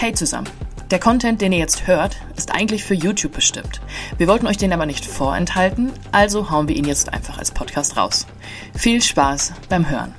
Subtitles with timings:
[0.00, 0.48] Hey zusammen!
[0.90, 3.82] Der Content, den ihr jetzt hört, ist eigentlich für YouTube bestimmt.
[4.16, 7.98] Wir wollten euch den aber nicht vorenthalten, also hauen wir ihn jetzt einfach als Podcast
[7.98, 8.26] raus.
[8.74, 10.14] Viel Spaß beim Hören.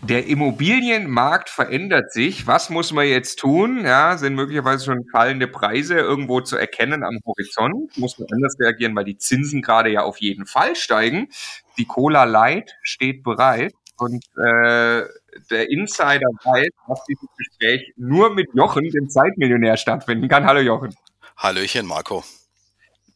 [0.00, 2.46] Der Immobilienmarkt verändert sich.
[2.46, 3.84] Was muss man jetzt tun?
[3.84, 7.94] Ja, sind möglicherweise schon fallende Preise irgendwo zu erkennen am Horizont?
[7.98, 11.28] Muss man anders reagieren, weil die Zinsen gerade ja auf jeden Fall steigen.
[11.76, 15.02] Die Cola Light steht bereit und äh,
[15.50, 20.46] der Insider weiß, dass dieses Gespräch nur mit Jochen, dem Zeitmillionär, stattfinden kann.
[20.46, 20.94] Hallo Jochen.
[21.36, 22.24] Hallöchen, Marco.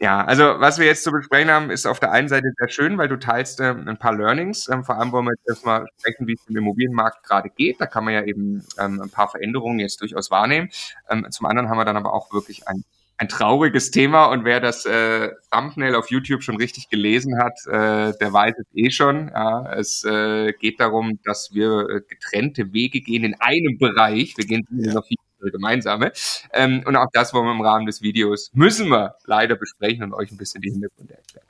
[0.03, 2.97] Ja, also was wir jetzt zu besprechen haben, ist auf der einen Seite sehr schön,
[2.97, 4.67] weil du teilst ähm, ein paar Learnings.
[4.71, 7.83] Ähm, vor allem wollen wir jetzt erstmal sprechen, wie es im Immobilienmarkt gerade geht.
[7.83, 10.71] Da kann man ja eben ähm, ein paar Veränderungen jetzt durchaus wahrnehmen.
[11.11, 12.83] Ähm, zum anderen haben wir dann aber auch wirklich ein
[13.21, 18.17] ein trauriges Thema und wer das äh, Thumbnail auf YouTube schon richtig gelesen hat, äh,
[18.19, 19.29] der weiß es eh schon.
[19.29, 24.39] Ja, es äh, geht darum, dass wir äh, getrennte Wege gehen in einem Bereich.
[24.39, 24.95] Wir gehen ja.
[24.95, 25.19] noch viel
[25.53, 26.13] gemeinsame.
[26.55, 30.15] Ähm, und auch das wollen wir im Rahmen des Videos, müssen wir leider besprechen und
[30.15, 31.47] euch ein bisschen die Hintergründe erklären.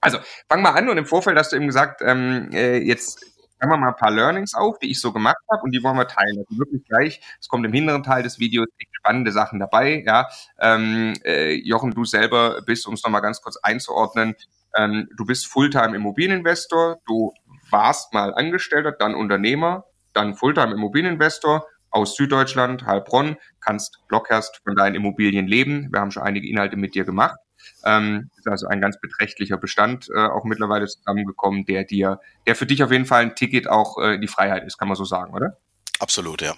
[0.00, 0.18] Also,
[0.48, 3.20] fang mal an und im Vorfeld hast du eben gesagt, ähm, äh, jetzt
[3.60, 5.96] sagen wir mal ein paar Learnings auf, die ich so gemacht habe und die wollen
[5.96, 6.38] wir teilen.
[6.38, 8.68] Also wirklich gleich, es kommt im hinteren Teil des Videos
[9.04, 10.02] spannende Sachen dabei.
[10.06, 14.34] Ja, ähm, äh, Jochen, du selber bist, um es nochmal ganz kurz einzuordnen,
[14.74, 17.32] ähm, du bist Fulltime Immobilieninvestor, du
[17.70, 24.96] warst mal Angestellter, dann Unternehmer, dann Fulltime Immobilieninvestor aus Süddeutschland, Heilbronn, kannst Blockhurst von deinen
[24.96, 25.90] Immobilien leben.
[25.92, 27.38] Wir haben schon einige Inhalte mit dir gemacht.
[27.84, 32.66] Ähm, ist also ein ganz beträchtlicher Bestand äh, auch mittlerweile zusammengekommen, der dir, der für
[32.66, 35.04] dich auf jeden Fall ein Ticket auch äh, in die Freiheit ist, kann man so
[35.04, 35.56] sagen, oder?
[36.00, 36.54] Absolut, ja.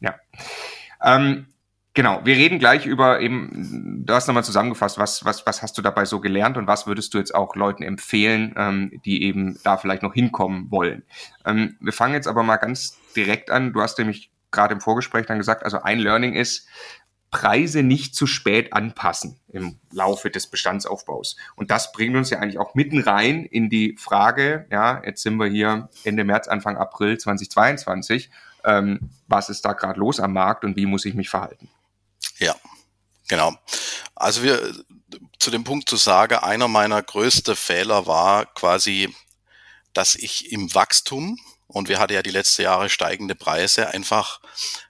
[0.00, 0.14] Ja.
[1.02, 1.48] Ähm,
[1.98, 5.82] Genau, wir reden gleich über eben, du hast nochmal zusammengefasst, was, was, was hast du
[5.82, 9.78] dabei so gelernt und was würdest du jetzt auch Leuten empfehlen, ähm, die eben da
[9.78, 11.02] vielleicht noch hinkommen wollen.
[11.44, 13.72] Ähm, wir fangen jetzt aber mal ganz direkt an.
[13.72, 16.68] Du hast nämlich gerade im Vorgespräch dann gesagt, also ein Learning ist,
[17.32, 21.34] Preise nicht zu spät anpassen im Laufe des Bestandsaufbaus.
[21.56, 25.36] Und das bringt uns ja eigentlich auch mitten rein in die Frage, ja, jetzt sind
[25.38, 28.30] wir hier Ende März, Anfang April 2022,
[28.62, 31.68] ähm, was ist da gerade los am Markt und wie muss ich mich verhalten?
[32.38, 32.56] Ja,
[33.28, 33.56] genau.
[34.14, 34.74] Also wir
[35.38, 39.14] zu dem Punkt zu sagen, einer meiner größten Fehler war quasi,
[39.92, 44.40] dass ich im Wachstum, und wir hatten ja die letzten Jahre steigende Preise, einfach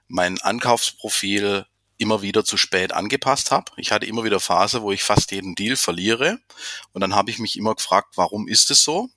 [0.07, 1.65] mein Ankaufsprofil
[1.97, 3.71] immer wieder zu spät angepasst habe.
[3.75, 6.39] Ich hatte immer wieder Phase, wo ich fast jeden Deal verliere.
[6.93, 9.09] Und dann habe ich mich immer gefragt, warum ist es so?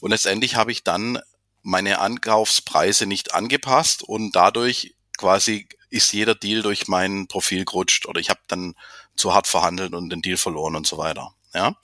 [0.00, 1.20] Und letztendlich habe ich dann
[1.62, 8.20] meine Ankaufspreise nicht angepasst und dadurch quasi ist jeder Deal durch mein Profil gerutscht oder
[8.20, 8.74] ich habe dann
[9.16, 11.34] zu hart verhandelt und den Deal verloren und so weiter.
[11.52, 11.74] Ja.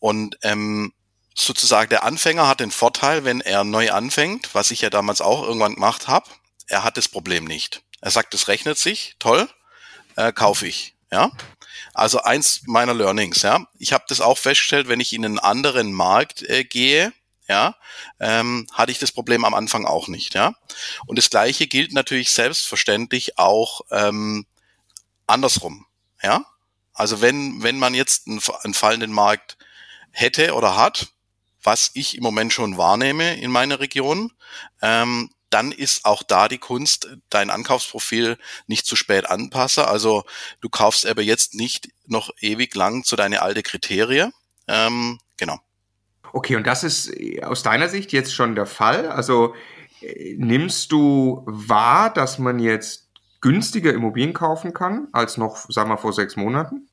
[0.00, 0.92] Und ähm,
[1.34, 5.42] sozusagen der Anfänger hat den Vorteil, wenn er neu anfängt, was ich ja damals auch
[5.42, 6.28] irgendwann gemacht habe,
[6.66, 7.82] er hat das Problem nicht.
[8.00, 9.48] Er sagt, es rechnet sich, toll,
[10.16, 10.96] äh, kaufe ich.
[11.10, 11.30] Ja.
[11.94, 13.66] Also eins meiner Learnings, ja.
[13.78, 17.12] Ich habe das auch festgestellt, wenn ich in einen anderen Markt äh, gehe,
[17.48, 17.74] ja,
[18.20, 20.54] ähm, hatte ich das Problem am Anfang auch nicht, ja.
[21.06, 24.46] Und das Gleiche gilt natürlich selbstverständlich auch ähm,
[25.26, 25.86] andersrum,
[26.22, 26.44] ja.
[26.94, 29.56] Also wenn wenn man jetzt einen, einen fallenden Markt
[30.10, 31.08] hätte oder hat,
[31.62, 34.32] was ich im Moment schon wahrnehme in meiner Region,
[34.82, 39.86] ähm, dann ist auch da die Kunst, dein Ankaufsprofil nicht zu spät anpasse.
[39.86, 40.24] Also
[40.60, 44.30] du kaufst aber jetzt nicht noch ewig lang zu deine alte Kriterie.
[44.66, 45.60] Ähm, genau.
[46.32, 49.08] Okay, und das ist äh, aus deiner Sicht jetzt schon der Fall?
[49.08, 49.54] Also
[50.00, 53.10] äh, nimmst du wahr, dass man jetzt
[53.40, 56.88] günstiger Immobilien kaufen kann als noch, sagen wir, vor sechs Monaten?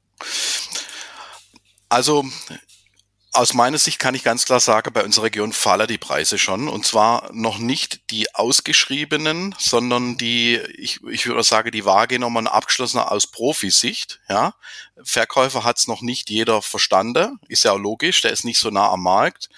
[1.88, 2.26] Also
[3.32, 6.68] aus meiner Sicht kann ich ganz klar sagen, bei unserer Region fallen die Preise schon.
[6.68, 13.12] Und zwar noch nicht die ausgeschriebenen, sondern die, ich, ich würde sagen, die wahrgenommen abgeschlossener
[13.12, 14.20] aus Profisicht.
[14.30, 14.56] Ja.
[15.04, 17.40] Verkäufer hat es noch nicht jeder verstanden.
[17.48, 19.50] Ist ja auch logisch, der ist nicht so nah am Markt.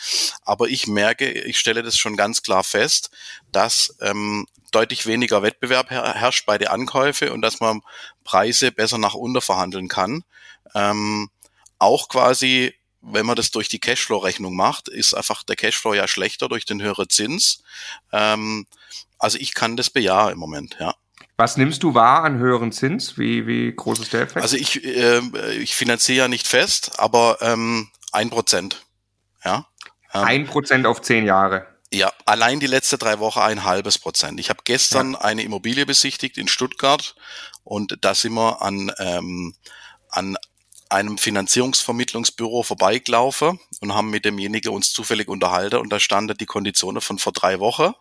[0.43, 3.09] Aber ich merke, ich stelle das schon ganz klar fest,
[3.53, 7.81] dass ähm, deutlich weniger Wettbewerb herrscht bei den Ankäufen und dass man
[8.25, 10.25] Preise besser nach unten verhandeln kann.
[10.75, 11.29] Ähm,
[11.79, 16.47] auch quasi wenn man das durch die Cashflow-Rechnung macht, ist einfach der Cashflow ja schlechter
[16.47, 17.63] durch den höheren Zins.
[18.11, 18.67] Ähm,
[19.17, 20.95] also ich kann das bejahen im Moment, ja.
[21.37, 23.17] Was nimmst du wahr an höheren Zins?
[23.17, 24.43] Wie, wie groß ist der Effekt?
[24.43, 25.19] Also ich, äh,
[25.57, 28.85] ich finanziere ja nicht fest, aber ähm, ein Prozent.
[29.43, 29.65] Ja.
[30.13, 31.65] Ähm, ein Prozent auf zehn Jahre.
[31.93, 34.39] Ja, allein die letzte drei Wochen ein halbes Prozent.
[34.39, 35.21] Ich habe gestern ja.
[35.21, 37.15] eine Immobilie besichtigt in Stuttgart
[37.63, 39.55] und da sind wir an, ähm,
[40.09, 40.37] an
[40.91, 47.01] einem Finanzierungsvermittlungsbüro vorbeigelaufen und haben mit demjenigen uns zufällig unterhalten und da standen die Konditionen
[47.01, 47.93] von vor drei Wochen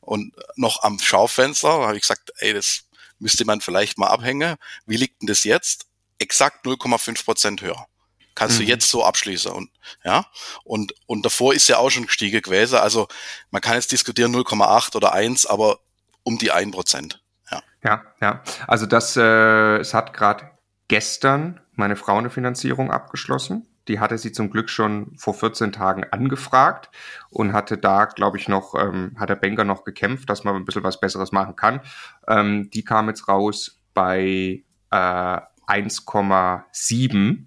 [0.00, 1.68] und noch am Schaufenster.
[1.68, 2.84] Habe ich gesagt, ey, das
[3.18, 4.56] müsste man vielleicht mal abhängen.
[4.86, 5.86] Wie liegt denn das jetzt?
[6.18, 7.86] Exakt 0,5 Prozent höher.
[8.34, 8.64] Kannst mhm.
[8.64, 9.70] du jetzt so abschließen und
[10.04, 10.24] ja
[10.62, 12.78] und und davor ist ja auch schon gestiegen gewesen.
[12.78, 13.08] Also
[13.50, 15.80] man kann jetzt diskutieren 0,8 oder 1, aber
[16.22, 17.20] um die 1 Prozent.
[17.50, 17.62] Ja.
[17.82, 18.42] ja, ja.
[18.68, 20.57] Also das, äh, es hat gerade
[20.88, 23.66] gestern meine Frau eine Finanzierung abgeschlossen.
[23.86, 26.90] Die hatte sie zum Glück schon vor 14 Tagen angefragt
[27.30, 30.64] und hatte da, glaube ich, noch, ähm, hat der Banker noch gekämpft, dass man ein
[30.64, 31.80] bisschen was Besseres machen kann.
[32.26, 37.46] Ähm, die kam jetzt raus bei äh, 1,7,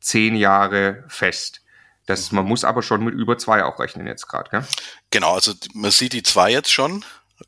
[0.00, 1.62] zehn Jahre fest.
[2.06, 4.66] Das, man muss aber schon mit über zwei auch rechnen jetzt gerade,
[5.10, 7.04] Genau, also man sieht die zwei jetzt schon.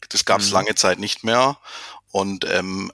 [0.08, 0.54] Das gab es mhm.
[0.54, 1.58] lange Zeit nicht mehr.
[2.12, 2.90] Und ähm,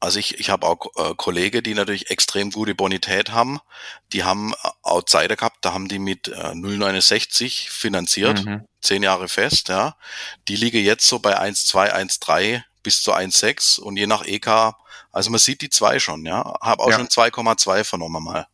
[0.00, 3.58] also ich, ich habe auch äh, Kollegen, die natürlich extrem gute Bonität haben.
[4.12, 8.64] Die haben äh, Outsider gehabt, da haben die mit äh, 0,69 finanziert, mhm.
[8.80, 9.96] zehn Jahre fest, ja.
[10.46, 14.74] Die liegen jetzt so bei 1,2, 1,3 bis zu 1,6 und je nach EK,
[15.10, 16.54] also man sieht die zwei schon, ja.
[16.60, 16.96] Habe auch ja.
[16.96, 18.46] schon 2,2 vernommen mal.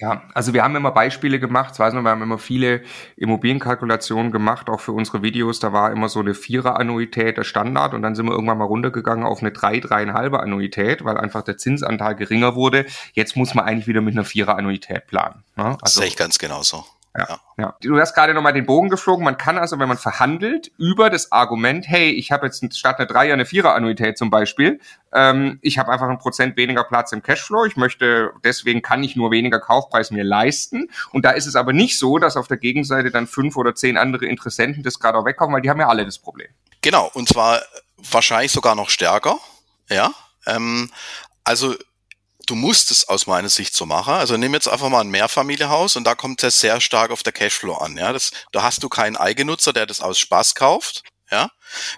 [0.00, 2.82] Ja, also wir haben immer Beispiele gemacht, das weiß man, wir haben immer viele
[3.16, 8.02] Immobilienkalkulationen gemacht, auch für unsere Videos, da war immer so eine Vierer-Annuität der Standard und
[8.02, 12.16] dann sind wir irgendwann mal runtergegangen auf eine drei, dreieinhalbe Annuität, weil einfach der Zinsanteil
[12.16, 12.86] geringer wurde.
[13.12, 15.44] Jetzt muss man eigentlich wieder mit einer Vierer-Annuität planen.
[15.56, 15.64] Ne?
[15.64, 16.84] Also, das sehe ich ganz genauso.
[17.16, 17.76] Ja, ja.
[17.80, 19.24] Du hast gerade nochmal den Bogen geflogen.
[19.24, 23.06] Man kann also, wenn man verhandelt, über das Argument, hey, ich habe jetzt statt einer
[23.06, 24.80] Dreier eine Vierer-Annuität zum Beispiel,
[25.12, 29.14] ähm, ich habe einfach ein Prozent weniger Platz im Cashflow, ich möchte, deswegen kann ich
[29.14, 30.90] nur weniger Kaufpreis mir leisten.
[31.12, 33.96] Und da ist es aber nicht so, dass auf der Gegenseite dann fünf oder zehn
[33.96, 36.48] andere Interessenten das gerade auch wegkaufen, weil die haben ja alle das Problem.
[36.82, 37.62] Genau, und zwar
[37.96, 39.38] wahrscheinlich sogar noch stärker.
[39.88, 40.10] Ja,
[40.46, 40.90] ähm,
[41.44, 41.76] also
[42.46, 44.14] du musst es aus meiner Sicht so machen.
[44.14, 47.32] Also nimm jetzt einfach mal ein Mehrfamilienhaus und da kommt es sehr stark auf der
[47.32, 47.96] Cashflow an.
[47.96, 51.02] Ja, das, da hast du keinen Eigennutzer, der das aus Spaß kauft.
[51.30, 51.50] Ja,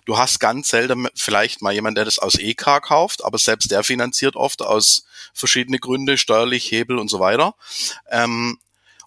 [0.05, 3.83] du hast ganz selten vielleicht mal jemand, der das aus EK kauft, aber selbst der
[3.83, 5.05] finanziert oft aus
[5.35, 7.55] verschiedene Gründe, steuerlich, Hebel und so weiter.
[8.11, 8.59] Ähm,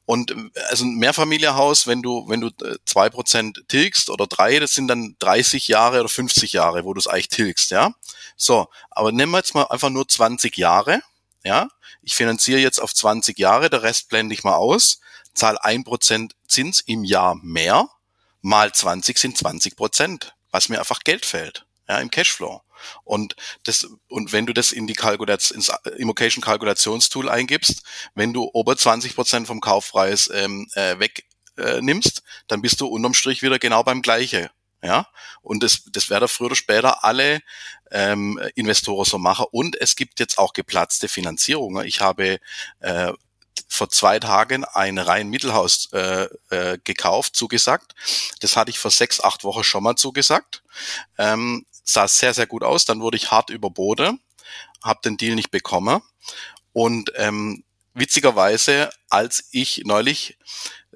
[0.06, 0.36] und
[0.70, 4.88] also ein Mehrfamilienhaus, wenn du, wenn du äh, zwei Prozent tilgst oder drei, das sind
[4.88, 7.92] dann 30 Jahre oder 50 Jahre, wo du es eigentlich tilgst, ja.
[8.36, 11.02] So, aber nehmen wir jetzt mal einfach nur 20 Jahre,
[11.44, 11.68] ja,
[12.02, 15.00] ich finanziere jetzt auf 20 Jahre, der Rest blende ich mal aus,
[15.34, 17.88] zahle ein Prozent Zins im Jahr mehr,
[18.42, 22.62] mal 20 sind 20 Prozent, was mir einfach Geld fällt, ja, im Cashflow.
[23.04, 27.84] Und das, und wenn du das in die Kalkulation, ins Immocation Kalkulationstool eingibst,
[28.16, 31.26] wenn du ober 20 Prozent vom Kaufpreis ähm, äh, weg
[31.58, 31.82] äh,
[32.48, 34.50] dann bist du unterm Strich wieder genau beim gleiche.
[34.82, 35.08] Ja,
[35.42, 37.42] und das, das werden früher oder später alle
[37.92, 39.46] ähm, Investoren so machen.
[39.52, 41.86] Und es gibt jetzt auch geplatzte Finanzierungen.
[41.86, 42.40] Ich habe
[42.80, 43.12] äh,
[43.68, 47.94] vor zwei Tagen ein rein Mittelhaus äh, äh, gekauft, zugesagt.
[48.40, 50.64] Das hatte ich vor sechs, acht Wochen schon mal zugesagt.
[51.18, 52.86] Ähm, sah sehr, sehr gut aus.
[52.86, 54.22] Dann wurde ich hart überboten,
[54.84, 56.02] habe den Deal nicht bekommen.
[56.74, 60.38] Und ähm, witzigerweise, als ich neulich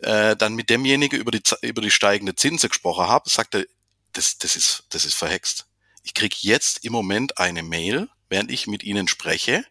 [0.03, 3.67] äh, dann mit demjenigen über die, über die steigende Zinse gesprochen habe, sagte,
[4.13, 5.65] das, das, ist, das ist verhext.
[6.03, 9.65] Ich krieg jetzt im Moment eine Mail, während ich mit Ihnen spreche,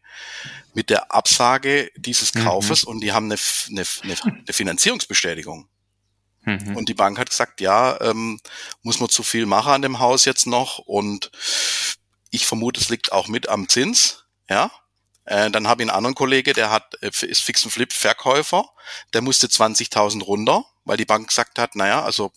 [0.74, 2.44] mit der Absage dieses mhm.
[2.44, 2.90] Kaufes mhm.
[2.90, 3.40] und die haben eine,
[3.70, 3.84] eine,
[4.24, 5.68] eine Finanzierungsbestätigung.
[6.44, 6.76] Mhm.
[6.76, 8.40] Und die Bank hat gesagt, ja, ähm,
[8.82, 11.30] muss man zu viel machen an dem Haus jetzt noch und
[12.30, 14.70] ich vermute, es liegt auch mit am Zins, ja.
[15.24, 18.68] Äh, dann habe ich einen anderen Kollege, der hat, äh, ist Fix und Flip Verkäufer,
[19.14, 22.32] der musste 20.000 runter, weil die Bank gesagt hat, naja, also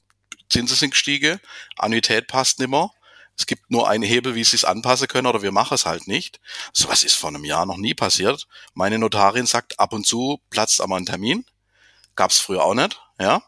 [0.50, 1.40] Zinsen sind gestiegen,
[1.78, 2.92] Annuität passt nimmer.
[3.38, 6.08] Es gibt nur einen Hebel, wie sie es anpassen können oder wir machen es halt
[6.08, 6.40] nicht.
[6.72, 8.48] Sowas ist vor einem Jahr noch nie passiert.
[8.74, 11.46] Meine Notarin sagt, ab und zu platzt aber ein Termin.
[12.16, 13.44] Gab es früher auch nicht, ja.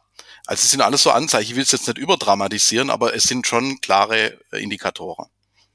[0.45, 1.51] Also es sind alles so Anzeichen.
[1.51, 5.29] Ich will es jetzt nicht überdramatisieren, aber es sind schon klare äh, Indikatoren.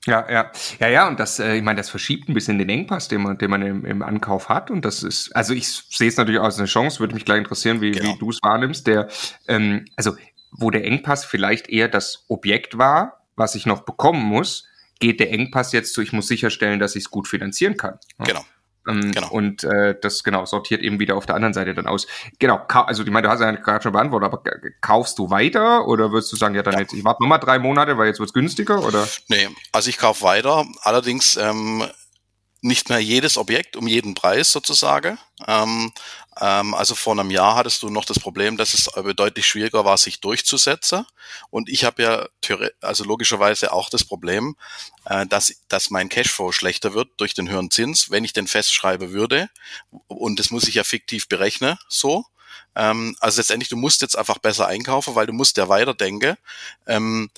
[0.07, 3.07] Ja, ja, ja, ja, und das, äh, ich meine, das verschiebt ein bisschen den Engpass,
[3.07, 4.71] den man, den man im, im Ankauf hat.
[4.71, 7.39] Und das ist, also ich sehe es natürlich auch als eine Chance, würde mich gleich
[7.39, 8.15] interessieren, wie, genau.
[8.15, 8.87] wie du es wahrnimmst.
[8.89, 9.09] Der,
[9.47, 10.17] ähm, also
[10.51, 14.67] wo der Engpass vielleicht eher das Objekt war, was ich noch bekommen muss,
[14.99, 17.99] geht der Engpass jetzt zu, ich muss sicherstellen, dass ich es gut finanzieren kann.
[18.19, 18.45] Genau.
[18.89, 19.31] Ähm, genau.
[19.31, 22.07] Und äh, das genau sortiert eben wieder auf der anderen Seite dann aus.
[22.39, 24.43] Genau, also ich meine, du hast ja gerade schon beantwortet, aber
[24.81, 26.81] kaufst du weiter oder würdest du sagen, ja dann ja.
[26.81, 29.07] jetzt, ich warte nochmal drei Monate, weil jetzt wird's günstiger oder?
[29.29, 30.65] Nee, also ich kaufe weiter.
[30.83, 31.85] Allerdings ähm,
[32.61, 35.19] nicht mehr jedes Objekt um jeden Preis sozusagen.
[35.47, 35.93] Ähm, ähm,
[36.35, 38.85] also vor einem Jahr hattest du noch das Problem, dass es
[39.15, 41.05] deutlich schwieriger war, sich durchzusetzen.
[41.51, 42.27] Und ich habe ja
[42.81, 44.57] also logischerweise auch das Problem,
[45.05, 49.13] äh, dass, dass mein Cashflow schlechter wird durch den höheren Zins, wenn ich den festschreibe
[49.13, 49.51] würde.
[50.09, 52.25] Und das muss ich ja fiktiv berechnen, so.
[52.75, 56.37] Ähm, also letztendlich, du musst jetzt einfach besser einkaufen, weil du musst ja weiterdenken.
[56.87, 57.31] Ähm,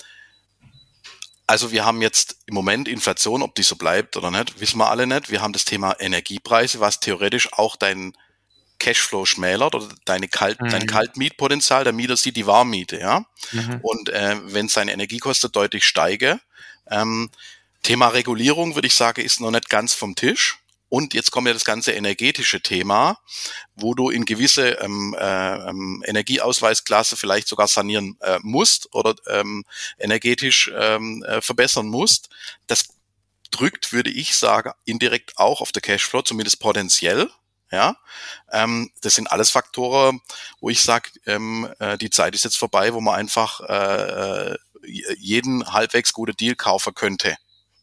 [1.47, 4.89] Also wir haben jetzt im Moment Inflation, ob die so bleibt oder nicht, wissen wir
[4.89, 5.29] alle nicht.
[5.29, 8.13] Wir haben das Thema Energiepreise, was theoretisch auch dein
[8.79, 10.69] Cashflow schmälert oder deine Kalt, mhm.
[10.69, 11.83] dein Kaltmietpotenzial.
[11.83, 13.25] Der Mieter sieht die Warmmiete, ja.
[13.51, 13.79] Mhm.
[13.81, 16.39] Und äh, wenn seine Energiekosten deutlich steige,
[16.89, 17.29] ähm,
[17.83, 20.59] Thema Regulierung, würde ich sagen, ist noch nicht ganz vom Tisch.
[20.89, 23.19] Und jetzt kommt ja das ganze energetische Thema,
[23.75, 29.65] wo du in gewisse ähm, äh, ähm, Energieausweisklasse vielleicht sogar sanieren äh, musst oder ähm,
[29.97, 32.29] energetisch ähm, äh, verbessern musst.
[32.67, 32.85] Das
[33.51, 37.29] drückt, würde ich sagen, indirekt auch auf der Cashflow, zumindest potenziell.
[37.71, 37.97] Ja,
[38.51, 40.21] ähm, das sind alles Faktoren,
[40.59, 44.57] wo ich sage, ähm, äh, die Zeit ist jetzt vorbei, wo man einfach äh, äh
[45.17, 47.35] jeden halbwegs gute Deal kaufen könnte.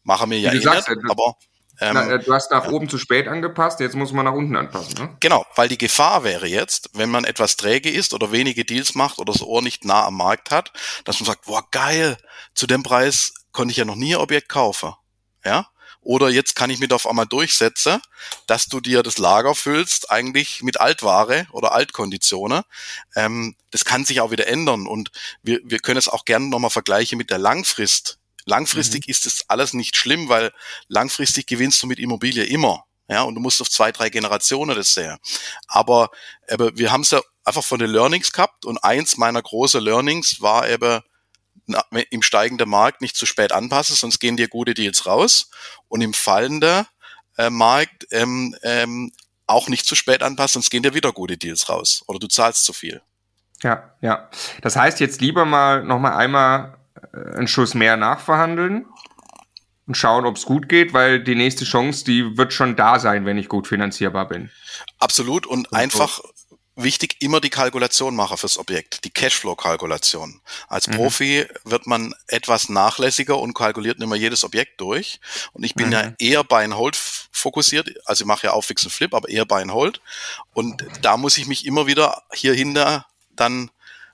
[0.03, 1.35] Machen wir ja eh nicht, aber
[1.81, 4.93] ähm, Na, du hast nach oben zu spät angepasst, jetzt muss man nach unten anpassen.
[4.97, 5.17] Ne?
[5.19, 9.19] Genau, weil die Gefahr wäre jetzt, wenn man etwas träge ist oder wenige Deals macht
[9.19, 10.71] oder das Ohr nicht nah am Markt hat,
[11.03, 12.17] dass man sagt, boah, geil,
[12.53, 14.93] zu dem Preis konnte ich ja noch nie ein Objekt kaufen.
[15.43, 15.67] Ja?
[16.03, 18.01] Oder jetzt kann ich mit auf einmal durchsetzen,
[18.47, 22.63] dass du dir das Lager füllst, eigentlich mit Altware oder Altkonditionen.
[23.15, 26.69] Ähm, das kann sich auch wieder ändern und wir, wir können es auch gerne nochmal
[26.69, 29.11] vergleichen mit der Langfrist Langfristig mhm.
[29.11, 30.51] ist das alles nicht schlimm, weil
[30.87, 32.85] langfristig gewinnst du mit Immobilie immer.
[33.09, 35.17] Ja, und du musst auf zwei, drei Generationen das sehen.
[35.67, 36.09] Aber,
[36.49, 40.41] aber wir haben es ja einfach von den Learnings gehabt und eins meiner großen Learnings
[40.41, 41.01] war eben,
[42.09, 45.49] im steigenden Markt nicht zu spät anpassen, sonst gehen dir gute Deals raus.
[45.87, 46.85] Und im fallenden
[47.37, 49.11] äh, Markt ähm, ähm,
[49.47, 52.03] auch nicht zu spät anpassen, sonst gehen dir wieder gute Deals raus.
[52.07, 53.01] Oder du zahlst zu viel.
[53.61, 54.29] Ja, ja.
[54.61, 56.77] Das heißt jetzt lieber mal noch mal einmal
[57.13, 58.85] äh, einen Schuss mehr nachverhandeln
[59.87, 63.25] und schauen, ob es gut geht, weil die nächste Chance, die wird schon da sein,
[63.25, 64.49] wenn ich gut finanzierbar bin.
[64.99, 66.32] Absolut und, und einfach so.
[66.75, 70.41] Wichtig, immer die Kalkulation machen fürs Objekt, die Cashflow-Kalkulation.
[70.67, 70.93] Als mhm.
[70.93, 75.19] Profi wird man etwas nachlässiger und kalkuliert nicht mehr jedes Objekt durch.
[75.53, 75.93] Und ich bin mhm.
[75.93, 79.29] ja eher Buy and Hold fokussiert, also ich mache ja auch Fix und Flip, aber
[79.29, 80.01] eher Buy and Hold.
[80.53, 83.71] Und da muss ich mich immer wieder hier hinter dann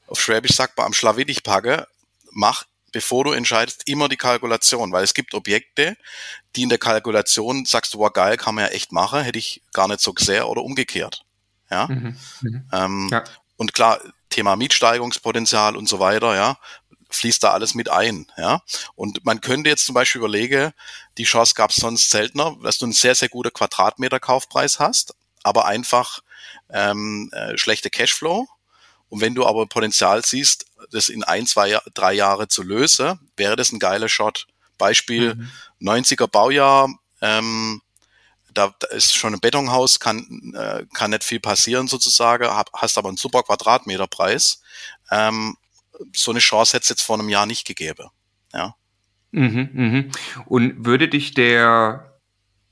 [0.08, 1.88] auf Schwäbisch sagt man am Schlawittich packe,
[2.32, 5.96] mach bevor du entscheidest, immer die Kalkulation, weil es gibt Objekte,
[6.56, 9.62] die in der Kalkulation sagst du, wow, geil, kann man ja echt machen, hätte ich
[9.74, 11.24] gar nicht so gesehen oder umgekehrt.
[11.70, 11.88] Ja.
[11.88, 12.18] Mhm.
[12.42, 12.70] Mhm.
[12.72, 13.24] Ähm, ja.
[13.58, 14.00] Und klar,
[14.30, 16.58] Thema Mietsteigerungspotenzial und so weiter, ja,
[17.10, 18.62] fließt da alles mit ein, ja.
[18.96, 20.72] Und man könnte jetzt zum Beispiel überlegen,
[21.18, 25.16] die Chance gab es sonst seltener, dass du einen sehr, sehr guten Quadratmeter Kaufpreis hast,
[25.44, 26.20] aber einfach
[26.70, 28.48] ähm, äh, schlechte Cashflow
[29.10, 33.56] und wenn du aber Potenzial siehst, das in ein, zwei, drei Jahre zu lösen, wäre
[33.56, 34.48] das ein geiler Shot.
[34.78, 35.50] Beispiel mhm.
[35.82, 36.90] 90er Baujahr,
[37.22, 37.82] ähm,
[38.54, 42.98] da, da ist schon ein Betonhaus, kann, äh, kann nicht viel passieren sozusagen, hab, hast
[42.98, 44.62] aber einen super Quadratmeterpreis.
[45.12, 45.58] Ähm,
[46.16, 48.10] so eine Chance hätte es jetzt vor einem Jahr nicht gegeben.
[48.54, 48.76] Ja.
[49.32, 50.12] Mhm, mhm.
[50.46, 52.10] Und würde dich der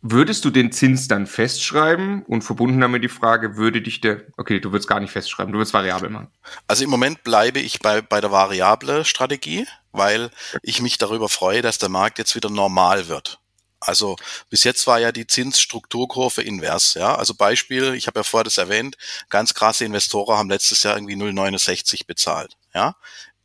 [0.02, 4.60] Würdest du den Zins dann festschreiben und verbunden damit die Frage, würde dich der, okay,
[4.60, 6.28] du würdest gar nicht festschreiben, du würdest variabel machen.
[6.68, 10.30] Also im Moment bleibe ich bei, bei der variable Strategie, weil
[10.62, 13.40] ich mich darüber freue, dass der Markt jetzt wieder normal wird.
[13.80, 14.16] Also
[14.50, 17.16] bis jetzt war ja die Zinsstrukturkurve invers, ja.
[17.16, 18.98] Also Beispiel, ich habe ja vorher das erwähnt,
[19.30, 22.96] ganz krasse Investoren haben letztes Jahr irgendwie 0,69 bezahlt, ja.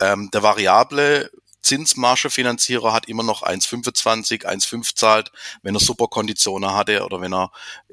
[0.01, 1.31] Ähm, der variable
[1.63, 7.53] Zinsmargefinanzierer hat immer noch 1,25, 1,5 zahlt, wenn er super Konditionen hatte oder wenn er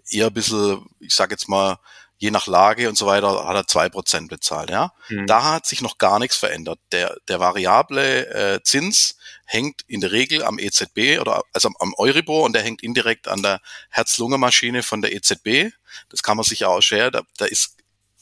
[0.10, 1.78] eher ein bisschen, ich sage jetzt mal,
[2.20, 4.70] je nach Lage und so weiter, hat er zwei Prozent bezahlt.
[4.70, 4.94] Ja?
[5.08, 5.26] Mhm.
[5.26, 6.80] Da hat sich noch gar nichts verändert.
[6.92, 12.44] Der, der variable äh, Zins hängt in der Regel am EZB oder also am Euribor
[12.44, 15.74] und der hängt indirekt an der Herz-Lunge-Maschine von der EZB.
[16.10, 17.14] Das kann man sich auch scheren.
[17.14, 17.78] Da, da ist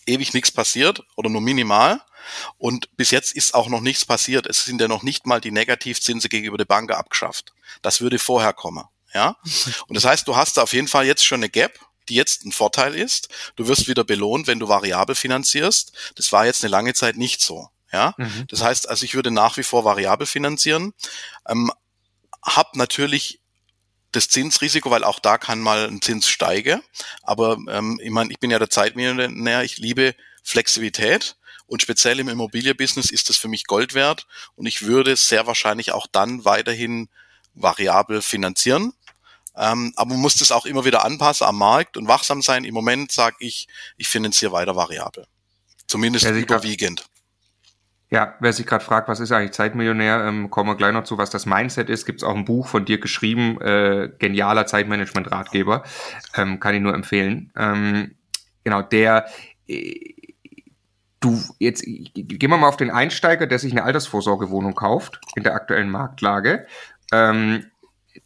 [0.05, 1.99] ewig nichts passiert oder nur minimal.
[2.57, 4.45] Und bis jetzt ist auch noch nichts passiert.
[4.45, 7.53] Es sind ja noch nicht mal die Negativzinse gegenüber der Bank abgeschafft.
[7.81, 8.85] Das würde vorher kommen.
[9.13, 9.37] Ja.
[9.87, 12.45] Und das heißt, du hast da auf jeden Fall jetzt schon eine Gap, die jetzt
[12.45, 13.29] ein Vorteil ist.
[13.55, 15.91] Du wirst wieder belohnt, wenn du variabel finanzierst.
[16.15, 17.69] Das war jetzt eine lange Zeit nicht so.
[17.91, 18.15] Ja.
[18.17, 18.45] Mhm.
[18.47, 20.93] Das heißt, also ich würde nach wie vor variabel finanzieren.
[21.47, 21.71] Ähm,
[22.43, 23.39] hab natürlich
[24.11, 26.81] das Zinsrisiko, weil auch da kann mal ein Zins steigen.
[27.23, 31.35] Aber ähm, ich meine, ich bin ja der Zeitmillionär, ich liebe Flexibilität
[31.65, 35.91] und speziell im Immobilienbusiness ist das für mich Gold wert und ich würde sehr wahrscheinlich
[35.91, 37.09] auch dann weiterhin
[37.53, 38.93] variabel finanzieren.
[39.57, 42.63] Ähm, aber man muss das auch immer wieder anpassen am Markt und wachsam sein.
[42.63, 45.25] Im Moment sage ich, ich finanziere weiter variabel.
[45.87, 47.05] Zumindest ja, überwiegend.
[48.09, 51.17] Ja, wer sich gerade fragt, was ist eigentlich Zeitmillionär, ähm, kommen wir gleich noch zu,
[51.17, 52.05] was das Mindset ist.
[52.05, 55.83] Gibt es auch ein Buch von dir geschrieben, äh, genialer Zeitmanagement-Ratgeber,
[56.35, 57.51] ähm, kann ich nur empfehlen.
[57.57, 58.15] Ähm,
[58.63, 59.25] genau, der
[59.67, 60.13] äh,
[61.19, 65.55] du jetzt gehen wir mal auf den Einsteiger, der sich eine Altersvorsorgewohnung kauft in der
[65.55, 66.67] aktuellen Marktlage
[67.11, 67.65] ähm,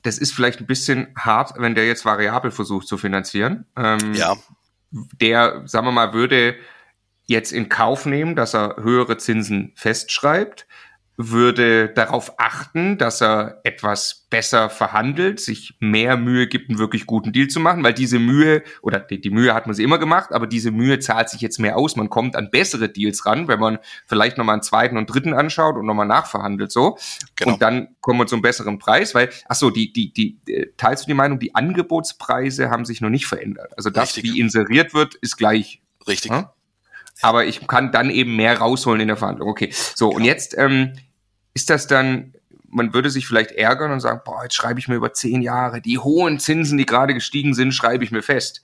[0.03, 3.65] das ist vielleicht ein bisschen hart, wenn der jetzt variabel versucht zu finanzieren.
[3.75, 4.37] Ähm, Ja,
[4.91, 6.55] Der, sagen wir mal, würde
[7.25, 10.67] jetzt in Kauf nehmen, dass er höhere Zinsen festschreibt,
[11.29, 17.33] würde darauf achten, dass er etwas besser verhandelt, sich mehr Mühe gibt, einen wirklich guten
[17.33, 20.31] Deal zu machen, weil diese Mühe, oder die, die Mühe hat man sie immer gemacht,
[20.31, 21.95] aber diese Mühe zahlt sich jetzt mehr aus.
[21.95, 25.75] Man kommt an bessere Deals ran, wenn man vielleicht nochmal einen zweiten und dritten anschaut
[25.75, 26.97] und nochmal nachverhandelt so.
[27.35, 27.53] Genau.
[27.53, 31.03] Und dann kommen wir zum besseren Preis, weil, ach so, die, die, die, äh, teilst
[31.03, 33.73] du die Meinung, die Angebotspreise haben sich noch nicht verändert.
[33.75, 34.23] Also das, Richtig.
[34.23, 36.31] wie inseriert wird, ist gleich richtig.
[36.31, 36.53] Ja?
[37.21, 39.49] aber ich kann dann eben mehr rausholen in der Verhandlung.
[39.49, 40.93] Okay, so und jetzt ähm,
[41.53, 42.33] ist das dann,
[42.67, 45.81] man würde sich vielleicht ärgern und sagen, boah, jetzt schreibe ich mir über zehn Jahre
[45.81, 48.63] die hohen Zinsen, die gerade gestiegen sind, schreibe ich mir fest.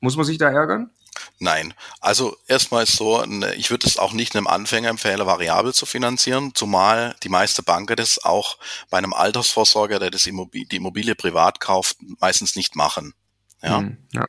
[0.00, 0.90] Muss man sich da ärgern?
[1.38, 5.74] Nein, also erstmal ist so, ne, ich würde es auch nicht einem Anfänger empfehlen, variabel
[5.74, 8.58] zu finanzieren, zumal die meiste Banken das auch
[8.90, 13.14] bei einem Altersvorsorger, der das Immobilie, die Immobilie privat kauft, meistens nicht machen.
[13.62, 13.78] Ja.
[13.78, 14.24] Hm, ja.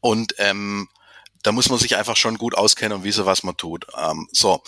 [0.00, 0.88] Und ähm,
[1.42, 3.86] da muss man sich einfach schon gut auskennen und wissen, was man tut.
[3.96, 4.62] Ähm, so,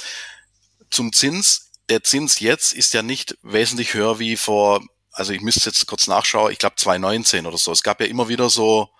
[0.90, 1.67] zum Zins.
[1.88, 6.06] Der Zins jetzt ist ja nicht wesentlich höher wie vor, also ich müsste jetzt kurz
[6.06, 7.72] nachschauen, ich glaube 2019 oder so.
[7.72, 8.90] Es gab ja immer wieder so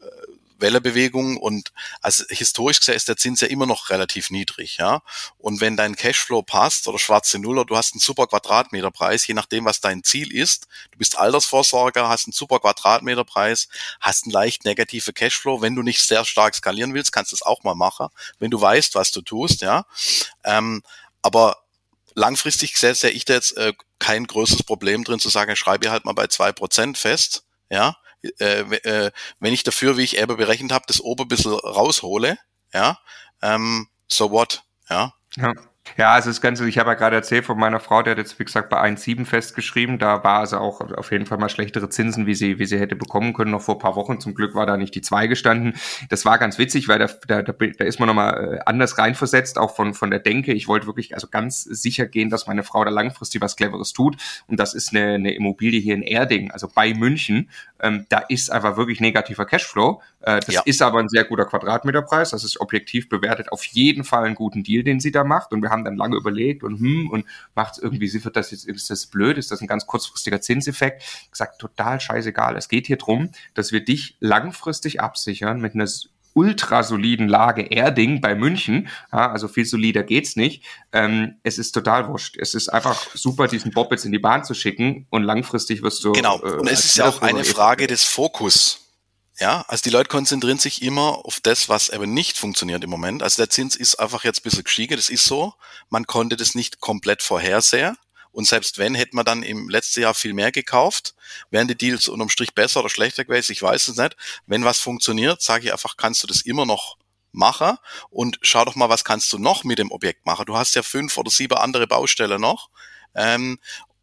[0.00, 0.04] äh,
[0.58, 5.02] Wellebewegungen und also historisch gesehen ist der Zins ja immer noch relativ niedrig, ja.
[5.36, 9.64] Und wenn dein Cashflow passt oder schwarze Nuller, du hast einen super Quadratmeterpreis, je nachdem,
[9.64, 10.68] was dein Ziel ist.
[10.92, 13.68] Du bist Altersvorsorger, hast einen super Quadratmeterpreis,
[14.00, 15.60] hast einen leicht negative Cashflow.
[15.60, 18.60] Wenn du nicht sehr stark skalieren willst, kannst du es auch mal machen, wenn du
[18.60, 19.86] weißt, was du tust, ja.
[20.44, 20.82] Ähm,
[21.20, 21.56] aber
[22.18, 25.92] langfristig sehe ich da jetzt äh, kein größeres Problem drin zu sagen, ich schreibe hier
[25.92, 27.96] halt mal bei zwei Prozent fest, ja.
[28.40, 32.36] Äh, äh, wenn ich dafür, wie ich eben berechnet habe, das oben ein bisschen raushole,
[32.74, 32.98] ja,
[33.42, 35.14] ähm, so what, ja.
[35.36, 35.52] Ja.
[35.96, 38.38] Ja, also das Ganze, ich habe ja gerade erzählt von meiner Frau, die hat jetzt,
[38.38, 39.98] wie gesagt, bei 1,7 festgeschrieben.
[39.98, 42.96] Da war also auch auf jeden Fall mal schlechtere Zinsen, wie sie, wie sie hätte
[42.96, 44.20] bekommen können, noch vor ein paar Wochen.
[44.20, 45.74] Zum Glück war da nicht die 2 gestanden.
[46.08, 49.74] Das war ganz witzig, weil da, da, da, da ist man nochmal anders reinversetzt, auch
[49.74, 50.52] von, von der Denke.
[50.52, 54.16] Ich wollte wirklich also ganz sicher gehen, dass meine Frau da langfristig was Cleveres tut.
[54.46, 57.50] Und das ist eine, eine Immobilie hier in Erding, also bei München.
[57.80, 60.02] Ähm, da ist einfach wirklich negativer Cashflow.
[60.20, 60.62] Äh, das Ja.
[60.64, 62.30] ist aber ein sehr guter Quadratmeterpreis.
[62.30, 65.52] Das ist objektiv bewertet auf jeden Fall einen guten Deal, den sie da macht.
[65.52, 68.66] Und wir haben dann lange überlegt und hm, und macht irgendwie, sie wird das jetzt,
[68.66, 71.02] ist das blöd, ist das ein ganz kurzfristiger Zinseffekt?
[71.30, 72.56] Gesagt, total scheißegal.
[72.56, 75.86] Es geht hier drum, dass wir dich langfristig absichern mit einer
[76.34, 78.88] ultrasoliden Lage Erding bei München.
[79.12, 80.64] Ja, also viel solider geht's nicht.
[80.92, 82.36] Ähm, es ist total wurscht.
[82.38, 86.04] Es ist einfach super, diesen Bob jetzt in die Bahn zu schicken und langfristig wirst
[86.04, 86.12] du.
[86.12, 86.40] Genau.
[86.42, 88.87] äh, Und es ist ja auch eine Frage des Fokus.
[89.40, 93.22] Ja, also die Leute konzentrieren sich immer auf das, was eben nicht funktioniert im Moment.
[93.22, 95.54] Also der Zins ist einfach jetzt ein bisschen gestiegen, das ist so.
[95.90, 97.96] Man konnte das nicht komplett vorhersehen.
[98.32, 101.14] Und selbst wenn, hätte man dann im letzten Jahr viel mehr gekauft.
[101.50, 104.16] Wären die Deals unterm Strich besser oder schlechter gewesen, ich weiß es nicht.
[104.46, 106.96] Wenn was funktioniert, sage ich einfach, kannst du das immer noch
[107.30, 107.76] machen.
[108.10, 110.46] Und schau doch mal, was kannst du noch mit dem Objekt machen.
[110.46, 112.70] Du hast ja fünf oder sieben andere Baustellen noch.
[113.14, 113.58] Ähm,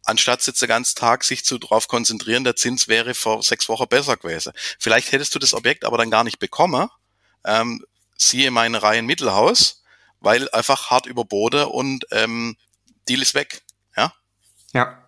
[0.06, 3.88] anstatt jetzt den ganzen Tag sich zu drauf konzentrieren, der Zins wäre vor sechs Wochen
[3.88, 4.52] besser gewesen.
[4.78, 6.88] Vielleicht hättest du das Objekt aber dann gar nicht bekommen.
[7.44, 7.84] Ähm,
[8.16, 9.82] siehe meine Reihen Mittelhaus,
[10.20, 12.56] weil einfach hart überboten und ähm,
[13.08, 13.62] Deal ist weg.
[13.96, 14.12] Ja,
[14.72, 15.02] Ja.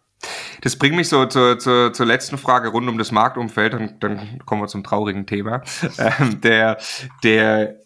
[0.62, 4.42] Das bringt mich so zur, zur, zur letzten Frage rund um das Marktumfeld, dann, dann
[4.44, 5.62] kommen wir zum traurigen Thema.
[5.98, 6.78] Ähm, der,
[7.22, 7.76] der,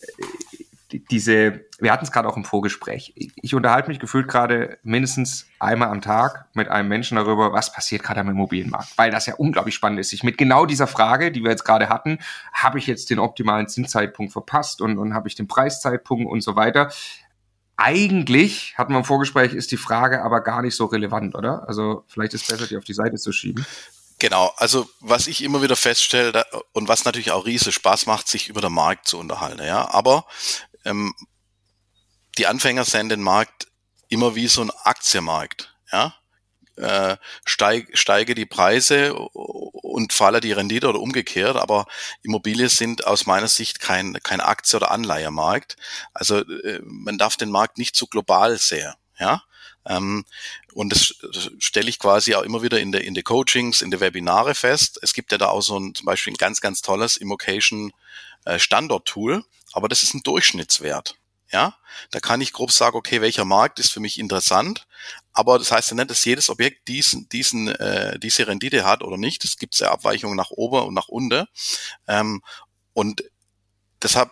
[0.93, 3.13] die- diese, wir hatten es gerade auch im Vorgespräch.
[3.17, 8.03] Ich, unterhalte mich gefühlt gerade mindestens einmal am Tag mit einem Menschen darüber, was passiert
[8.03, 10.13] gerade am Immobilienmarkt, weil das ja unglaublich spannend ist.
[10.13, 12.19] Ich mit genau dieser Frage, die wir jetzt gerade hatten,
[12.53, 16.55] habe ich jetzt den optimalen Zinszeitpunkt verpasst und, und habe ich den Preiszeitpunkt und so
[16.57, 16.91] weiter
[17.77, 21.67] eigentlich, hatten wir im Vorgespräch, ist die Frage aber gar nicht so relevant, oder?
[21.67, 23.67] Also vielleicht ist es besser, die auf die Seite zu schieben.
[24.19, 24.53] genau.
[24.59, 28.61] Also was ich immer wieder feststelle und was natürlich auch riesig Spaß macht, sich über
[28.61, 29.65] den Markt zu unterhalten.
[29.65, 30.27] Ja, aber
[30.85, 31.15] ähm,
[32.39, 33.69] die Anfänger sehen den Markt
[34.09, 35.75] immer wie so ein Aktienmarkt.
[35.91, 36.15] Ja,
[36.77, 41.87] äh, steig, steige die Preise und falle die Rendite oder umgekehrt, aber
[42.23, 45.77] Immobilien sind aus meiner Sicht kein, kein Aktie- oder Anleihemarkt.
[46.15, 48.95] Also äh, man darf den Markt nicht zu global sehen.
[49.19, 49.43] Ja?
[49.85, 50.25] Ähm,
[50.73, 51.15] und das
[51.59, 54.99] stelle ich quasi auch immer wieder in der in der Coachings, in der Webinare fest.
[55.03, 57.93] Es gibt ja da auch so ein zum Beispiel ein ganz, ganz tolles Immocation
[58.45, 58.59] äh,
[59.73, 61.17] aber das ist ein Durchschnittswert.
[61.51, 61.77] Ja,
[62.11, 64.87] da kann ich grob sagen, okay, welcher Markt ist für mich interessant,
[65.35, 69.19] aber das heißt ja nicht, dass jedes Objekt diesen, diesen, äh, diese Rendite hat oder
[69.19, 69.45] nicht.
[69.45, 71.47] Es gibt ja Abweichungen nach oben und nach unten.
[72.09, 72.43] Ähm,
[72.95, 73.23] und
[74.03, 74.31] deshalb,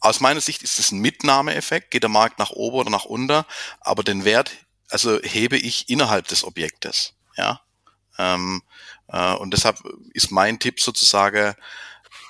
[0.00, 3.44] aus meiner Sicht ist es ein Mitnahmeeffekt, geht der Markt nach oben oder nach unten,
[3.80, 4.52] aber den Wert,
[4.90, 7.14] also hebe ich innerhalb des Objektes.
[7.38, 7.62] Ja.
[8.18, 8.62] Ähm,
[9.08, 9.78] äh, und deshalb
[10.12, 11.54] ist mein Tipp sozusagen,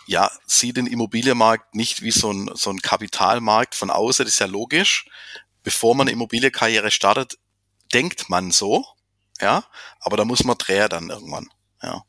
[0.06, 4.40] ja, sieh den Immobilienmarkt nicht wie so ein, so ein Kapitalmarkt von außen, das ist
[4.40, 5.06] ja logisch.
[5.62, 7.38] Bevor man eine Immobilienkarriere startet,
[7.92, 8.84] denkt man so,
[9.40, 9.64] ja,
[10.00, 11.48] aber da muss man drehen dann irgendwann,
[11.82, 12.02] ja.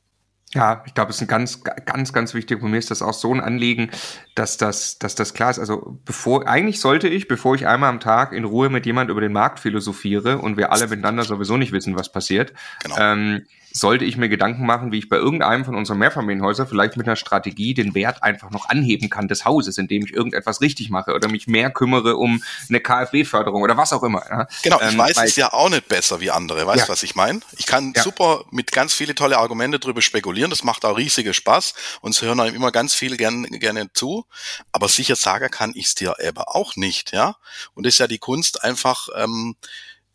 [0.53, 2.61] Ja, ich glaube, es ist ein ganz, ganz, ganz wichtig.
[2.61, 3.91] Bei mir ist das auch so ein Anliegen,
[4.33, 5.59] dass das, dass das klar ist.
[5.59, 9.19] Also bevor, eigentlich sollte ich, bevor ich einmal am Tag in Ruhe mit jemand über
[9.19, 12.95] den Markt philosophiere und wir alle miteinander sowieso nicht wissen, was passiert, genau.
[12.97, 13.45] ähm,
[13.77, 17.15] sollte ich mir Gedanken machen, wie ich bei irgendeinem von unseren Mehrfamilienhäusern vielleicht mit einer
[17.15, 21.29] Strategie den Wert einfach noch anheben kann des Hauses, indem ich irgendetwas richtig mache oder
[21.29, 24.23] mich mehr kümmere um eine KfW-Förderung oder was auch immer.
[24.29, 24.47] Ja.
[24.63, 26.65] Genau, ich ähm, weiß es ja auch nicht besser wie andere.
[26.65, 26.89] Weißt du, ja.
[26.89, 27.41] was ich meine?
[27.57, 28.01] Ich kann ja.
[28.01, 30.49] super mit ganz viele tolle Argumente drüber spekulieren.
[30.49, 34.25] Das macht auch riesige Spaß und es hören einem immer ganz viele gerne, gerne zu.
[34.71, 37.11] Aber sicher sagen kann ich es dir aber auch nicht.
[37.11, 37.35] Ja,
[37.73, 39.55] und das ist ja die Kunst einfach ähm,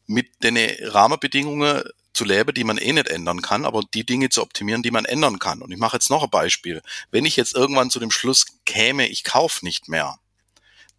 [0.06, 4.42] mit den Rahmenbedingungen zu leben, die man eh nicht ändern kann, aber die Dinge zu
[4.42, 5.62] optimieren, die man ändern kann.
[5.62, 6.82] Und ich mache jetzt noch ein Beispiel.
[7.10, 10.18] Wenn ich jetzt irgendwann zu dem Schluss käme, ich kaufe nicht mehr,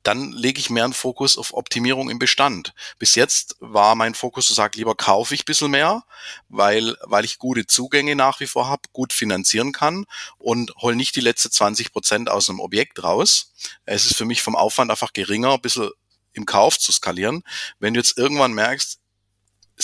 [0.04, 2.74] dann lege ich mehr einen Fokus auf Optimierung im Bestand.
[3.00, 6.04] Bis jetzt war mein Fokus zu sagen, lieber kaufe ich ein bisschen mehr,
[6.50, 10.06] weil, weil ich gute Zugänge nach wie vor habe, gut finanzieren kann
[10.38, 13.54] und hol nicht die letzte 20 Prozent aus einem Objekt raus.
[13.86, 15.90] Es ist für mich vom Aufwand einfach geringer, ein bisschen
[16.34, 17.44] im Kauf zu skalieren.
[17.80, 19.00] Wenn du jetzt irgendwann merkst,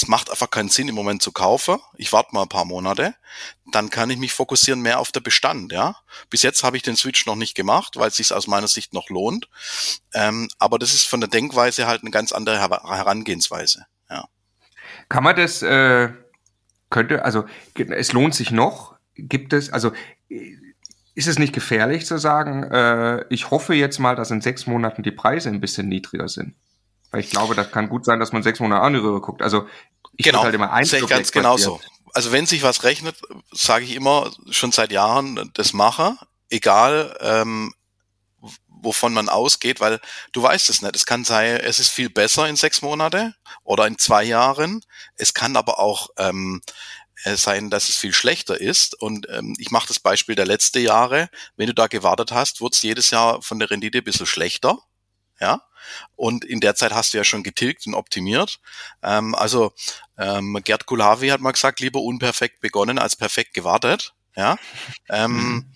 [0.02, 1.78] es macht einfach keinen Sinn, im Moment zu kaufen.
[1.98, 3.16] Ich warte mal ein paar Monate.
[3.74, 5.98] Dann kann ich mich fokussieren mehr auf der Bestand, ja.
[6.30, 8.94] Bis jetzt habe ich den Switch noch nicht gemacht, weil es sich aus meiner Sicht
[8.94, 9.50] noch lohnt.
[10.14, 14.26] Ähm, aber das ist von der Denkweise halt eine ganz andere Herangehensweise, ja.
[15.10, 16.10] Kann man das, äh,
[16.90, 17.44] könnte, also
[17.76, 18.96] es lohnt sich noch?
[19.16, 19.92] Gibt es, also
[20.30, 25.04] ist es nicht gefährlich zu sagen, äh, ich hoffe jetzt mal, dass in sechs Monaten
[25.04, 26.56] die Preise ein bisschen niedriger sind?
[27.12, 29.42] Weil ich glaube, das kann gut sein, dass man sechs Monate andere guckt.
[29.42, 29.68] Also
[30.18, 31.80] ich genau, halt immer sehe ich ganz genauso.
[32.14, 33.16] Also wenn sich was rechnet,
[33.52, 36.18] sage ich immer schon seit Jahren, das mache,
[36.50, 37.74] egal ähm,
[38.68, 40.00] wovon man ausgeht, weil
[40.32, 40.96] du weißt es nicht.
[40.96, 44.84] Es kann sein, es ist viel besser in sechs Monate oder in zwei Jahren.
[45.16, 46.62] Es kann aber auch ähm,
[47.24, 49.00] äh, sein, dass es viel schlechter ist.
[49.00, 51.30] Und ähm, ich mache das Beispiel der letzten Jahre.
[51.58, 54.80] Wenn du da gewartet hast, wird es jedes Jahr von der Rendite ein bisschen schlechter.
[55.40, 55.62] Ja,
[56.16, 58.60] und in der Zeit hast du ja schon getilgt und optimiert.
[59.04, 59.74] Ähm, also
[60.18, 64.14] ähm, Gerd Kulavi hat mal gesagt, lieber unperfekt begonnen als perfekt gewartet.
[64.36, 64.58] Ja.
[65.10, 65.74] Ähm, mhm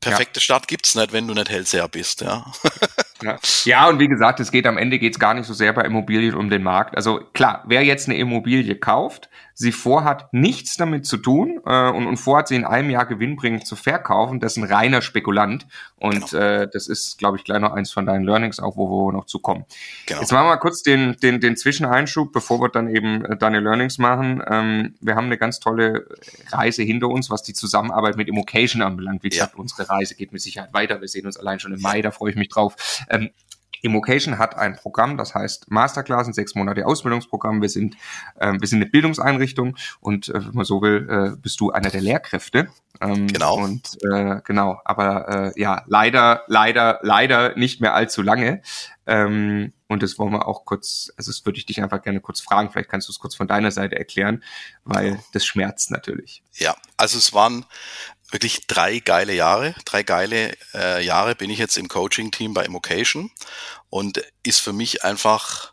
[0.00, 0.42] perfekte ja.
[0.42, 2.44] Start gibt's nicht, wenn du nicht Hellseher bist, ja.
[3.22, 3.38] ja.
[3.64, 3.88] ja.
[3.88, 6.50] und wie gesagt, es geht am Ende geht's gar nicht so sehr bei Immobilien um
[6.50, 6.96] den Markt.
[6.96, 9.28] Also klar, wer jetzt eine Immobilie kauft,
[9.60, 13.66] sie vorhat, nichts damit zu tun äh, und, und vorhat, sie in einem Jahr gewinnbringend
[13.66, 15.66] zu verkaufen, das ist ein reiner Spekulant.
[15.96, 16.42] Und genau.
[16.42, 19.26] äh, das ist, glaube ich, gleich noch eins von deinen Learnings, auch wo wir noch
[19.26, 19.66] zu kommen.
[20.06, 20.20] Genau.
[20.20, 23.60] Jetzt machen wir mal kurz den, den, den Zwischeneinschub, bevor wir dann eben äh, deine
[23.60, 24.42] Learnings machen.
[24.50, 26.06] Ähm, wir haben eine ganz tolle
[26.50, 29.22] Reise hinter uns, was die Zusammenarbeit mit Immocation anbelangt.
[29.24, 29.60] Wie gesagt, ja.
[29.60, 31.02] unsere Reise geht mit Sicherheit weiter.
[31.02, 33.04] Wir sehen uns allein schon im Mai, da freue ich mich drauf.
[33.10, 33.28] Ähm,
[33.82, 37.60] Immocation hat ein Programm, das heißt Masterclass, ein sechs Monate Ausbildungsprogramm.
[37.62, 37.96] Wir sind,
[38.36, 41.90] äh, wir sind eine Bildungseinrichtung und äh, wenn man so will, äh, bist du einer
[41.90, 42.68] der Lehrkräfte.
[43.00, 43.56] Ähm, genau.
[43.56, 48.62] Und äh, genau, aber äh, ja, leider, leider, leider nicht mehr allzu lange.
[49.06, 52.40] Ähm, und das wollen wir auch kurz, also das würde ich dich einfach gerne kurz
[52.40, 52.70] fragen.
[52.70, 54.44] Vielleicht kannst du es kurz von deiner Seite erklären,
[54.84, 56.44] weil das schmerzt natürlich.
[56.54, 57.64] Ja, also es waren
[58.32, 59.74] wirklich drei geile Jahre.
[59.84, 63.30] Drei geile äh, Jahre bin ich jetzt im Coaching-Team bei Immocation
[63.88, 65.72] und ist für mich einfach,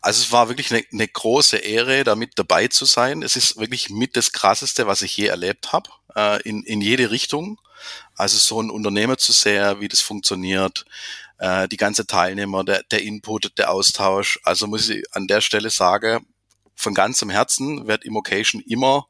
[0.00, 3.22] also es war wirklich eine, eine große Ehre, da mit dabei zu sein.
[3.22, 7.10] Es ist wirklich mit das Krasseste, was ich je erlebt habe, äh, in, in jede
[7.10, 7.58] Richtung.
[8.16, 10.84] Also so ein Unternehmer zu sehen, wie das funktioniert,
[11.38, 14.38] äh, die ganze Teilnehmer, der, der Input, der Austausch.
[14.44, 16.26] Also muss ich an der Stelle sagen,
[16.76, 19.06] von ganzem Herzen wird Immocation immer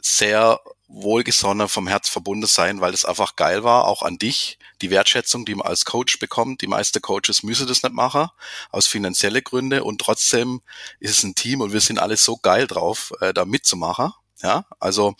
[0.00, 4.90] sehr wohlgesonnen vom Herz verbunden sein, weil es einfach geil war, auch an dich, die
[4.90, 6.60] Wertschätzung, die man als Coach bekommt.
[6.60, 8.28] Die meisten Coaches müssen das nicht machen,
[8.70, 10.60] aus finanzielle Gründe und trotzdem
[11.00, 14.12] ist es ein Team und wir sind alle so geil drauf, äh, da mitzumachen.
[14.42, 15.14] Ja, also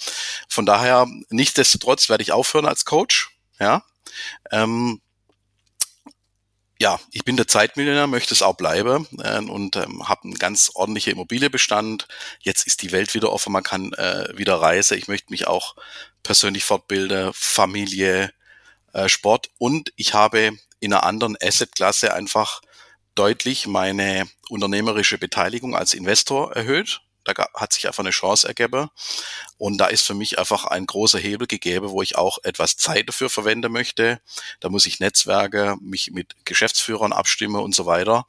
[0.48, 3.30] von daher, nichtsdestotrotz werde ich aufhören als Coach.
[3.58, 3.82] Ja,
[4.50, 5.00] ähm,
[6.84, 10.70] ja, ich bin der Zeitmillionär, möchte es auch bleiben äh, und ähm, habe einen ganz
[10.74, 12.06] ordentlichen Immobilienbestand.
[12.40, 14.98] Jetzt ist die Welt wieder offen, man kann äh, wieder reisen.
[14.98, 15.76] Ich möchte mich auch
[16.22, 18.32] persönlich fortbilden, Familie,
[18.92, 22.60] äh, Sport und ich habe in einer anderen Assetklasse einfach
[23.14, 27.00] deutlich meine unternehmerische Beteiligung als Investor erhöht.
[27.24, 28.88] Da hat sich einfach eine Chance ergeben.
[29.58, 33.08] Und da ist für mich einfach ein großer Hebel gegeben, wo ich auch etwas Zeit
[33.08, 34.20] dafür verwenden möchte.
[34.60, 38.26] Da muss ich Netzwerke, mich mit Geschäftsführern abstimmen und so weiter.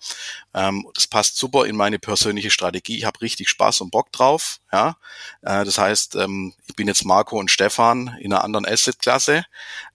[0.53, 2.97] Ähm, das passt super in meine persönliche Strategie.
[2.97, 4.60] Ich habe richtig Spaß und Bock drauf.
[4.71, 4.97] Ja,
[5.41, 9.45] äh, das heißt, ähm, ich bin jetzt Marco und Stefan in einer anderen Asset-Klasse,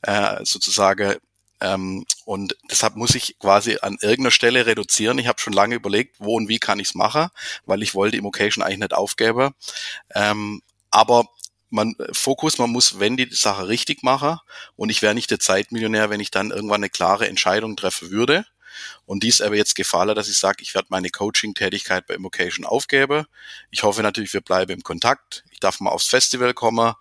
[0.02, 1.16] äh, sozusagen
[1.60, 5.18] ähm, und deshalb muss ich quasi an irgendeiner Stelle reduzieren.
[5.18, 7.28] Ich habe schon lange überlegt, wo und wie kann ich es machen,
[7.66, 9.54] weil ich wollte Immocation eigentlich nicht aufgeben.
[10.14, 11.26] Ähm, aber
[11.68, 14.38] man Fokus, man muss, wenn die Sache richtig machen
[14.76, 18.44] und ich wäre nicht der Zeitmillionär, wenn ich dann irgendwann eine klare Entscheidung treffen würde.
[19.04, 23.26] Und dies aber jetzt gefallen, dass ich sage, ich werde meine Coaching-Tätigkeit bei Immocation aufgeben.
[23.70, 25.44] Ich hoffe natürlich, wir bleiben im Kontakt.
[25.50, 26.94] Ich darf mal aufs Festival kommen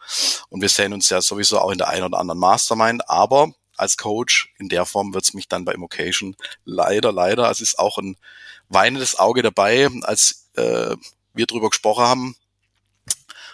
[0.49, 3.07] und wir sehen uns ja sowieso auch in der einen oder anderen Mastermind.
[3.07, 4.53] Aber als Coach.
[4.57, 8.17] In der Form wird es mich dann bei Immocation leider, leider, es ist auch ein
[8.67, 9.89] weinendes Auge dabei.
[10.03, 10.95] Als äh,
[11.33, 12.35] wir drüber gesprochen haben,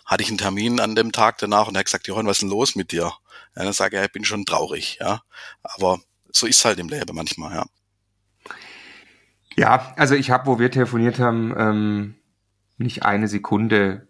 [0.05, 2.41] hatte ich einen Termin an dem Tag danach und er hat gesagt, Johann, was ist
[2.41, 3.13] denn los mit dir?
[3.55, 5.21] Ja, dann sage ich, ja, ich bin schon traurig, ja.
[5.63, 5.99] Aber
[6.31, 7.65] so ist halt im Leben manchmal, ja.
[9.57, 12.15] Ja, also ich habe, wo wir telefoniert haben, ähm,
[12.77, 14.07] nicht eine Sekunde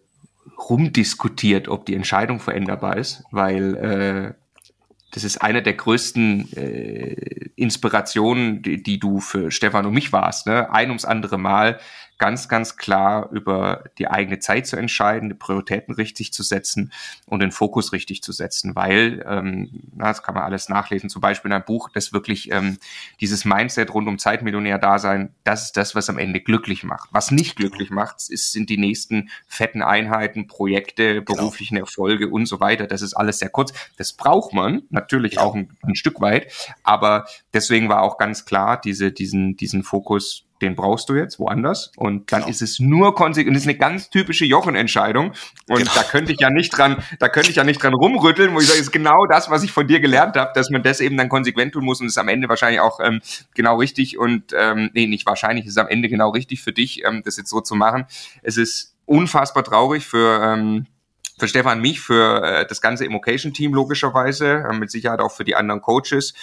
[0.58, 4.45] rumdiskutiert, ob die Entscheidung veränderbar ist, weil äh,
[5.12, 10.46] das ist eine der größten äh, Inspirationen, die, die, du für Stefan und mich warst.
[10.46, 10.70] Ne?
[10.70, 11.78] Ein ums andere Mal
[12.18, 16.92] ganz, ganz klar über die eigene Zeit zu entscheiden, die Prioritäten richtig zu setzen
[17.26, 21.20] und den Fokus richtig zu setzen, weil, ähm, na, das kann man alles nachlesen, zum
[21.20, 22.78] Beispiel in einem Buch, das wirklich ähm,
[23.20, 27.10] dieses Mindset rund um Zeitmillionär-Dasein, das ist das, was am Ende glücklich macht.
[27.12, 31.24] Was nicht glücklich macht, ist, sind die nächsten fetten Einheiten, Projekte, genau.
[31.24, 31.86] beruflichen genau.
[31.86, 32.86] Erfolge und so weiter.
[32.86, 33.72] Das ist alles sehr kurz.
[33.98, 35.42] Das braucht man natürlich ja.
[35.42, 36.52] auch ein, ein Stück weit,
[36.82, 41.92] aber deswegen war auch ganz klar diese, diesen, diesen Fokus den brauchst du jetzt woanders
[41.96, 42.50] und dann genau.
[42.50, 45.32] ist es nur konsequent und das ist eine ganz typische Jochen-Entscheidung
[45.68, 45.90] und genau.
[45.94, 48.66] da könnte ich ja nicht dran, da könnte ich ja nicht dran rumrütteln, wo ich
[48.66, 51.28] sage, ist genau das, was ich von dir gelernt habe, dass man das eben dann
[51.28, 53.20] konsequent tun muss und ist am Ende wahrscheinlich auch ähm,
[53.54, 57.22] genau richtig und ähm, nee, nicht wahrscheinlich, ist am Ende genau richtig für dich, ähm,
[57.24, 58.06] das jetzt so zu machen.
[58.42, 60.86] Es ist unfassbar traurig für ähm,
[61.38, 65.54] für Stefan mich, für äh, das ganze Immocation-Team logischerweise, äh, mit Sicherheit auch für die
[65.54, 66.34] anderen Coaches,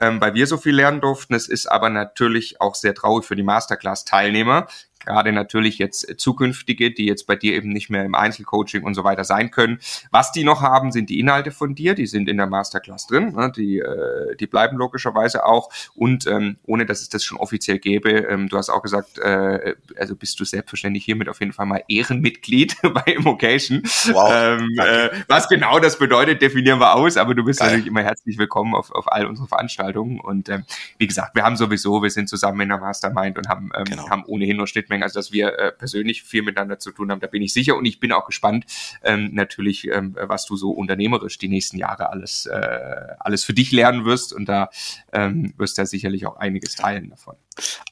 [0.00, 1.34] ähm, weil wir so viel lernen durften.
[1.34, 4.66] Es ist aber natürlich auch sehr traurig für die Masterclass-Teilnehmer,
[5.00, 9.02] gerade natürlich jetzt zukünftige, die jetzt bei dir eben nicht mehr im Einzelcoaching und so
[9.02, 9.80] weiter sein können.
[10.10, 13.34] Was die noch haben, sind die Inhalte von dir, die sind in der Masterclass drin,
[13.34, 13.50] ne?
[13.54, 18.10] die, äh, die bleiben logischerweise auch und ähm, ohne dass es das schon offiziell gäbe,
[18.10, 21.82] ähm, du hast auch gesagt, äh, also bist du selbstverständlich hiermit auf jeden Fall mal
[21.88, 23.82] Ehrenmitglied bei Immocation.
[24.12, 24.30] Wow.
[24.32, 27.68] Ähm, äh, was genau das bedeutet, definieren wir aus, aber du bist Geil.
[27.68, 30.64] natürlich immer herzlich willkommen auf, auf all unsere Veranstaltungen und ähm,
[30.98, 34.10] wie gesagt, wir haben sowieso, wir sind zusammen in der Mastermind und haben, ähm, genau.
[34.10, 37.20] haben ohnehin nur Schnitt Schnittmengen, also dass wir äh, persönlich viel miteinander zu tun haben,
[37.20, 38.66] da bin ich sicher und ich bin auch gespannt,
[39.02, 43.72] ähm, natürlich, ähm, was du so unternehmerisch die nächsten Jahre alles, äh, alles für dich
[43.72, 44.70] lernen wirst und da
[45.12, 47.36] ähm, wirst du ja sicherlich auch einiges teilen davon.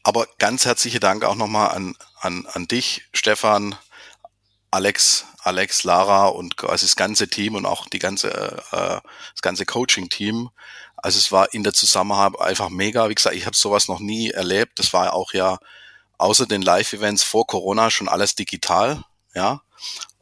[0.03, 3.75] Aber ganz herzliche Dank auch nochmal an, an, an dich, Stefan,
[4.71, 9.01] Alex, Alex, Lara und also das ganze Team und auch die ganze, äh,
[9.33, 10.51] das ganze Coaching-Team.
[10.97, 13.09] Also es war in der Zusammenarbeit einfach mega.
[13.09, 14.79] Wie gesagt, ich habe sowas noch nie erlebt.
[14.79, 15.59] Das war auch ja
[16.19, 19.03] außer den Live-Events vor Corona schon alles digital,
[19.35, 19.63] ja,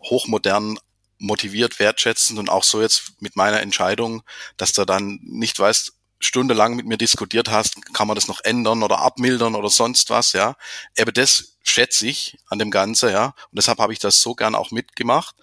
[0.00, 0.78] hochmodern,
[1.18, 4.22] motiviert, wertschätzend und auch so jetzt mit meiner Entscheidung,
[4.56, 8.82] dass du dann nicht weißt, stundenlang mit mir diskutiert hast, kann man das noch ändern
[8.82, 10.56] oder abmildern oder sonst was, ja.
[10.98, 13.26] Aber das schätze ich an dem Ganze, ja.
[13.26, 15.34] Und deshalb habe ich das so gern auch mitgemacht.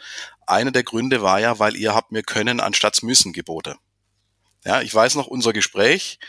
[0.48, 3.78] Einer der Gründe war ja, weil ihr habt mir können anstatt müssen Gebote.
[4.66, 6.20] Ja, ich weiß noch unser Gespräch,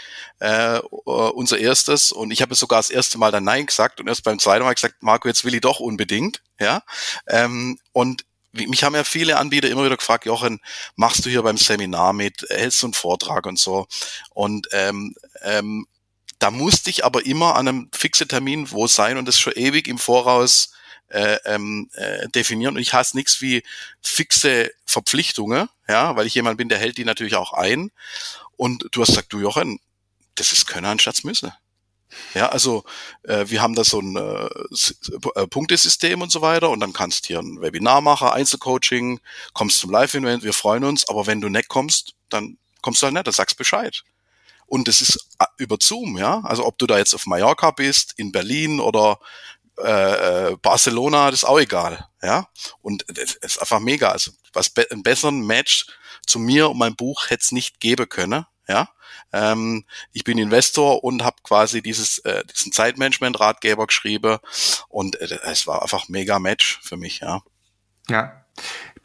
[0.40, 4.24] äh, unser erstes, und ich habe sogar das erste Mal dann Nein gesagt und erst
[4.24, 6.42] beim zweiten Mal gesagt, Marco, jetzt will ich doch unbedingt.
[6.58, 6.82] Ja,
[7.28, 10.60] ähm, und mich haben ja viele Anbieter immer wieder gefragt, Jochen,
[10.96, 13.86] machst du hier beim Seminar mit, hältst du einen Vortrag und so.
[14.30, 15.86] Und ähm, ähm,
[16.38, 19.88] da musste ich aber immer an einem fixen Termin wo sein und das schon ewig
[19.88, 20.72] im Voraus
[21.08, 22.76] äh, ähm, äh, definieren.
[22.76, 23.62] Und ich hasse nichts wie
[24.00, 27.90] fixe Verpflichtungen, ja, weil ich jemand bin, der hält die natürlich auch ein.
[28.56, 29.80] Und du hast gesagt, du Jochen,
[30.34, 31.54] das ist Könner anstatt Müsse.
[32.34, 32.84] Ja, also
[33.24, 37.26] äh, wir haben da so ein äh, äh, Punktesystem und so weiter und dann kannst
[37.26, 39.20] hier ein Webinar machen, Einzelcoaching,
[39.52, 43.14] kommst zum Live-Event, wir freuen uns, aber wenn du nicht kommst, dann kommst du halt
[43.14, 44.04] nicht, dann sagst Bescheid.
[44.66, 46.40] Und das ist äh, über Zoom, ja.
[46.44, 49.18] Also ob du da jetzt auf Mallorca bist, in Berlin oder
[49.78, 52.08] äh, äh, Barcelona, das ist auch egal.
[52.22, 52.48] Ja.
[52.80, 54.10] Und es ist einfach mega.
[54.10, 55.86] Also was be einen besseren Match
[56.26, 58.46] zu mir und meinem Buch hätte es nicht geben können.
[58.68, 58.88] Ja.
[59.32, 64.38] Ähm, ich bin Investor und habe quasi dieses äh, diesen Zeitmanagement-Ratgeber geschrieben
[64.88, 67.20] und äh, es war einfach mega Match für mich.
[67.20, 67.42] Ja.
[68.08, 68.43] Ja,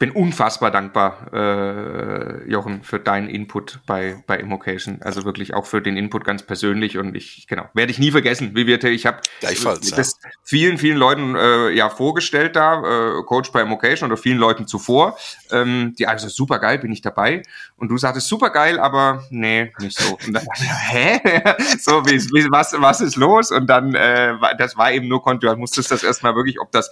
[0.00, 5.02] bin unfassbar dankbar, äh, Jochen, für deinen Input bei, bei Immocation.
[5.02, 8.52] Also wirklich auch für den Input ganz persönlich und ich, genau, werde ich nie vergessen,
[8.54, 10.30] wie wir, ich habe das ja.
[10.42, 15.18] vielen, vielen Leuten äh, ja vorgestellt da, äh, Coach bei Immocation oder vielen Leuten zuvor,
[15.52, 17.42] ähm, die also super geil, bin ich dabei
[17.76, 20.18] und du sagtest super geil, aber nee, nicht so.
[20.26, 21.20] Und dann, hä?
[21.78, 23.50] so, wie, wie, was, was ist los?
[23.50, 26.90] Und dann, äh, das war eben nur, du musstest das erstmal wirklich, ob das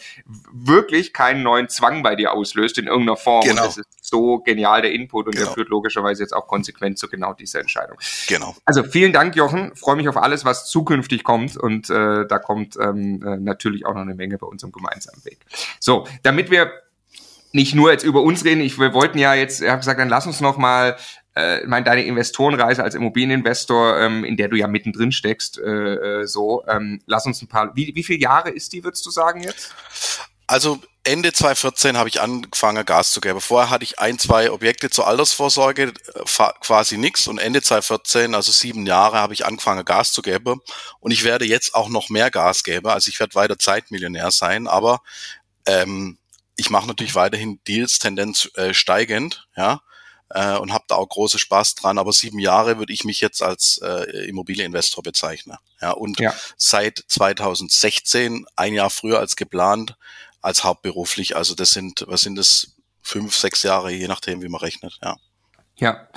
[0.53, 3.42] wirklich keinen neuen Zwang bei dir auslöst in irgendeiner Form.
[3.42, 3.62] Genau.
[3.62, 5.46] Und das ist so genial der Input und genau.
[5.46, 7.98] der führt logischerweise jetzt auch konsequent zu genau dieser Entscheidung.
[8.26, 8.54] Genau.
[8.64, 9.74] Also vielen Dank, Jochen.
[9.76, 13.94] Freue mich auf alles, was zukünftig kommt und äh, da kommt ähm, äh, natürlich auch
[13.94, 15.38] noch eine Menge bei unserem gemeinsamen Weg.
[15.80, 16.72] So, damit wir
[17.52, 20.08] nicht nur jetzt über uns reden, ich, wir wollten ja jetzt, ich habe gesagt, dann
[20.08, 20.96] lass uns noch mal
[21.34, 25.62] äh, meine, deine Investorenreise als Immobilieninvestor, ähm, in der du ja mittendrin steckst, äh,
[26.22, 29.11] äh, so, ähm, lass uns ein paar, wie, wie viele Jahre ist die, würdest du
[29.11, 29.74] sagen jetzt?
[30.46, 33.40] Also Ende 2014 habe ich angefangen, Gas zu geben.
[33.40, 35.94] Vorher hatte ich ein, zwei Objekte zur Altersvorsorge,
[36.61, 37.27] quasi nichts.
[37.27, 40.61] Und Ende 2014, also sieben Jahre, habe ich angefangen, Gas zu geben.
[41.01, 42.88] Und ich werde jetzt auch noch mehr Gas geben.
[42.88, 44.68] Also ich werde weiter Zeitmillionär sein.
[44.68, 45.01] Aber
[45.64, 46.18] ähm,
[46.57, 49.81] ich mache natürlich weiterhin Deals, Tendenz äh, steigend, ja.
[50.31, 51.97] Äh, und habe da auch große Spaß dran.
[51.97, 55.57] Aber sieben Jahre würde ich mich jetzt als äh, Immobilieninvestor bezeichnen.
[55.81, 56.35] Ja, und ja.
[56.59, 59.97] seit 2016, ein Jahr früher als geplant,
[60.40, 61.37] als hauptberuflich.
[61.37, 62.74] Also das sind, was sind das,
[63.09, 65.16] fünf, sechs Jahre, je nachdem, wie man rechnet, ja.
[65.81, 66.09] Ja,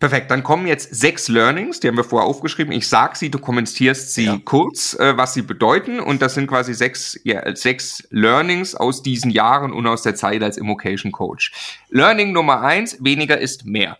[0.00, 0.32] perfekt.
[0.32, 2.72] Dann kommen jetzt sechs Learnings, die haben wir vorher aufgeschrieben.
[2.72, 4.40] Ich sag sie, du kommentierst sie ja.
[4.44, 6.00] kurz, äh, was sie bedeuten.
[6.00, 10.42] Und das sind quasi sechs, ja, sechs Learnings aus diesen Jahren und aus der Zeit
[10.42, 11.52] als Immocation Coach.
[11.90, 13.98] Learning Nummer eins, weniger ist mehr.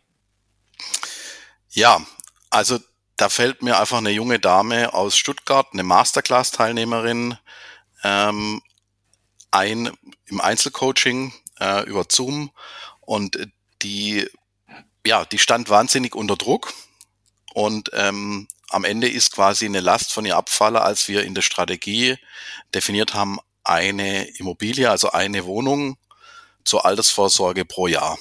[1.70, 2.04] Ja,
[2.50, 2.80] also
[3.16, 7.38] da fällt mir einfach eine junge Dame aus Stuttgart, eine Masterclass-Teilnehmerin,
[8.02, 8.62] ähm,
[9.54, 9.90] ein
[10.26, 12.50] im Einzelcoaching äh, über Zoom
[13.00, 13.38] und
[13.82, 14.28] die,
[15.06, 16.72] ja, die stand wahnsinnig unter Druck
[17.54, 21.42] und ähm, am Ende ist quasi eine Last von ihr abfalle, als wir in der
[21.42, 22.16] Strategie
[22.74, 25.96] definiert haben, eine Immobilie, also eine Wohnung
[26.64, 28.18] zur Altersvorsorge pro Jahr.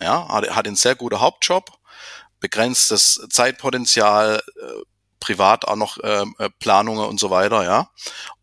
[0.00, 1.72] Ja, hat, hat einen sehr guten Hauptjob,
[2.40, 4.82] begrenztes Zeitpotenzial, äh,
[5.20, 7.90] privat auch noch ähm, äh, Planungen und so weiter, ja.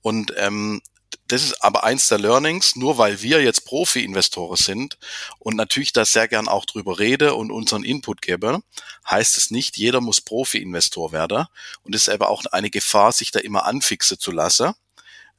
[0.01, 0.81] Und ähm,
[1.27, 4.97] das ist aber eins der Learnings, nur weil wir jetzt Profi-Investoren sind
[5.39, 8.61] und natürlich da sehr gern auch drüber rede und unseren Input gebe,
[9.09, 11.45] heißt es nicht, jeder muss Profi-Investor werden.
[11.83, 14.73] Und es ist aber auch eine Gefahr, sich da immer anfixe zu lassen.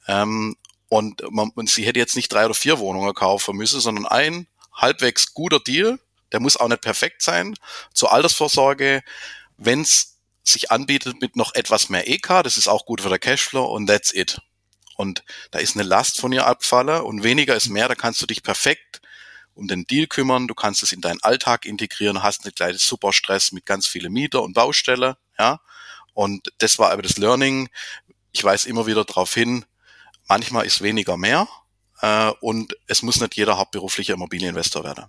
[0.09, 0.57] Ähm,
[0.89, 4.49] und man, und sie hätte jetzt nicht drei oder vier Wohnungen kaufen müssen, sondern ein
[4.73, 5.99] halbwegs guter Deal,
[6.33, 7.55] der muss auch nicht perfekt sein,
[7.93, 9.03] zur Altersvorsorge,
[9.57, 13.19] wenn es sich anbietet mit noch etwas mehr EK, das ist auch gut für der
[13.19, 14.39] Cashflow und that's it.
[14.97, 18.27] Und da ist eine Last von ihr abfalle und weniger ist mehr, da kannst du
[18.27, 19.01] dich perfekt
[19.55, 23.13] um den Deal kümmern, du kannst es in deinen Alltag integrieren, hast eine kleine super
[23.13, 25.61] Stress mit ganz vielen Mieter und Baustelle, ja.
[26.13, 27.69] Und das war aber das Learning.
[28.33, 29.65] Ich weise immer wieder darauf hin,
[30.29, 31.49] manchmal ist weniger mehr
[32.01, 35.07] äh, und es muss nicht jeder hauptberuflicher Immobilieninvestor werden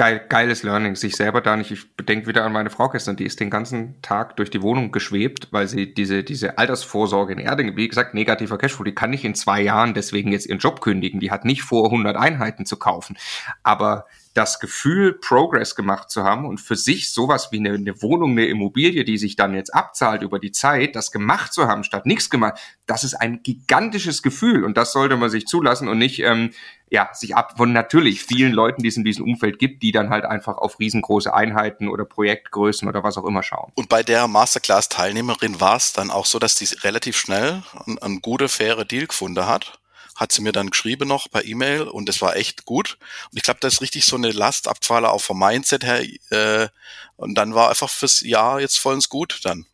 [0.00, 3.26] geil, geiles Learning, sich selber da nicht, ich bedenke wieder an meine Frau gestern, die
[3.26, 7.76] ist den ganzen Tag durch die Wohnung geschwebt, weil sie diese, diese Altersvorsorge in Erding,
[7.76, 11.20] wie gesagt, negativer Cashflow, die kann nicht in zwei Jahren deswegen jetzt ihren Job kündigen,
[11.20, 13.18] die hat nicht vor, 100 Einheiten zu kaufen,
[13.62, 18.32] aber das Gefühl, Progress gemacht zu haben und für sich sowas wie eine, eine, Wohnung,
[18.32, 22.06] eine Immobilie, die sich dann jetzt abzahlt über die Zeit, das gemacht zu haben, statt
[22.06, 26.20] nichts gemacht, das ist ein gigantisches Gefühl und das sollte man sich zulassen und nicht
[26.20, 26.52] ähm,
[26.90, 30.10] ja sich ab von natürlich vielen Leuten, die es in diesem Umfeld gibt, die dann
[30.10, 33.72] halt einfach auf riesengroße Einheiten oder Projektgrößen oder was auch immer schauen.
[33.74, 38.20] Und bei der Masterclass-Teilnehmerin war es dann auch so, dass die relativ schnell einen, einen
[38.20, 39.79] gute, faire Deal gefunden hat
[40.20, 42.98] hat sie mir dann geschrieben noch per E-Mail und das war echt gut.
[43.30, 46.02] Und ich glaube, da ist richtig so eine Lastabfalle auch vom Mindset her.
[46.30, 46.68] Äh,
[47.16, 49.64] und dann war einfach fürs Jahr jetzt vollends gut dann.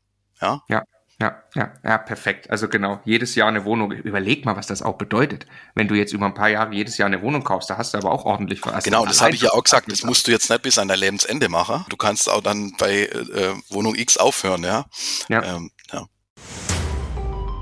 [0.40, 0.62] Ja.
[0.68, 0.85] Ja.
[1.18, 2.50] Ja, ja, ja, perfekt.
[2.50, 3.90] Also genau, jedes Jahr eine Wohnung.
[3.90, 5.46] Überleg mal, was das auch bedeutet.
[5.74, 7.98] Wenn du jetzt über ein paar Jahre jedes Jahr eine Wohnung kaufst, da hast du
[7.98, 8.85] aber auch ordentlich was.
[8.85, 9.90] Genau, das habe ich ja auch gesagt.
[9.90, 11.87] Das musst du jetzt nicht bis an dein Lebensende machen.
[11.88, 14.85] Du kannst auch dann bei äh, Wohnung X aufhören, ja.
[15.30, 15.42] Ja.
[15.42, 16.06] Ähm, ja.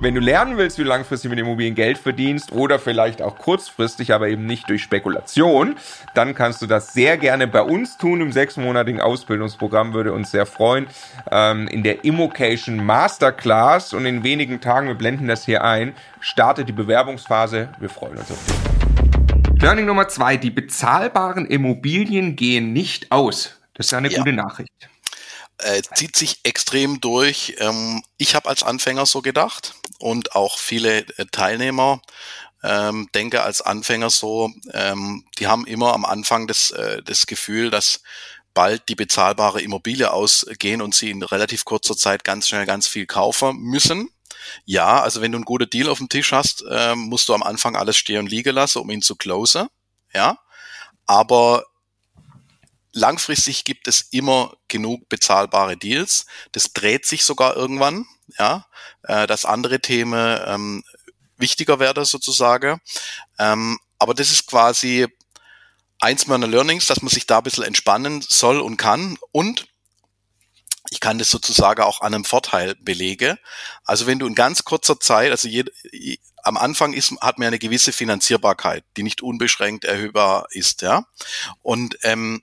[0.05, 4.13] Wenn du lernen willst, wie du langfristig mit Immobilien Geld verdienst oder vielleicht auch kurzfristig,
[4.13, 5.77] aber eben nicht durch Spekulation,
[6.15, 8.21] dann kannst du das sehr gerne bei uns tun.
[8.21, 10.89] Im sechsmonatigen Ausbildungsprogramm würde uns sehr freuen.
[11.31, 16.69] Ähm, in der Immocation Masterclass und in wenigen Tagen, wir blenden das hier ein, startet
[16.69, 17.71] die Bewerbungsphase.
[17.81, 19.63] Wir freuen uns auf dich.
[19.63, 23.59] Learning Nummer zwei, die bezahlbaren Immobilien gehen nicht aus.
[23.73, 24.19] Das ist eine ja.
[24.19, 24.71] gute Nachricht
[25.59, 27.57] äh, zieht sich extrem durch.
[27.59, 32.01] Ähm, ich habe als Anfänger so gedacht und auch viele äh, Teilnehmer.
[32.63, 37.71] ähm, denke als Anfänger so, ähm, die haben immer am Anfang das, äh, das Gefühl,
[37.71, 38.01] dass
[38.55, 43.07] bald die bezahlbare Immobilie ausgehen und sie in relativ kurzer Zeit ganz schnell ganz viel
[43.07, 44.09] kaufen müssen.
[44.65, 47.43] Ja, also wenn du einen guten Deal auf dem Tisch hast, ähm, musst du am
[47.43, 49.69] Anfang alles stehen und liegen lassen, um ihn zu closen.
[50.15, 50.39] Ja,
[51.07, 51.67] aber
[52.93, 56.27] langfristig gibt es immer genug bezahlbare Deals.
[56.53, 58.07] Das dreht sich sogar irgendwann,
[58.39, 58.67] ja,
[59.03, 60.85] äh, dass andere Themen ähm,
[61.37, 62.81] wichtiger werden sozusagen.
[63.39, 65.07] Ähm, aber das ist quasi
[66.01, 69.19] eins meiner Learnings, dass man sich da ein bisschen entspannen soll und kann.
[69.33, 69.67] Und
[70.91, 73.39] ich kann das sozusagen auch an einem Vorteil belege.
[73.85, 75.73] Also wenn du in ganz kurzer Zeit, also jed,
[76.43, 81.07] am Anfang ist, hat man eine gewisse Finanzierbarkeit, die nicht unbeschränkt erhöhbar ist, ja.
[81.63, 82.43] Und ähm,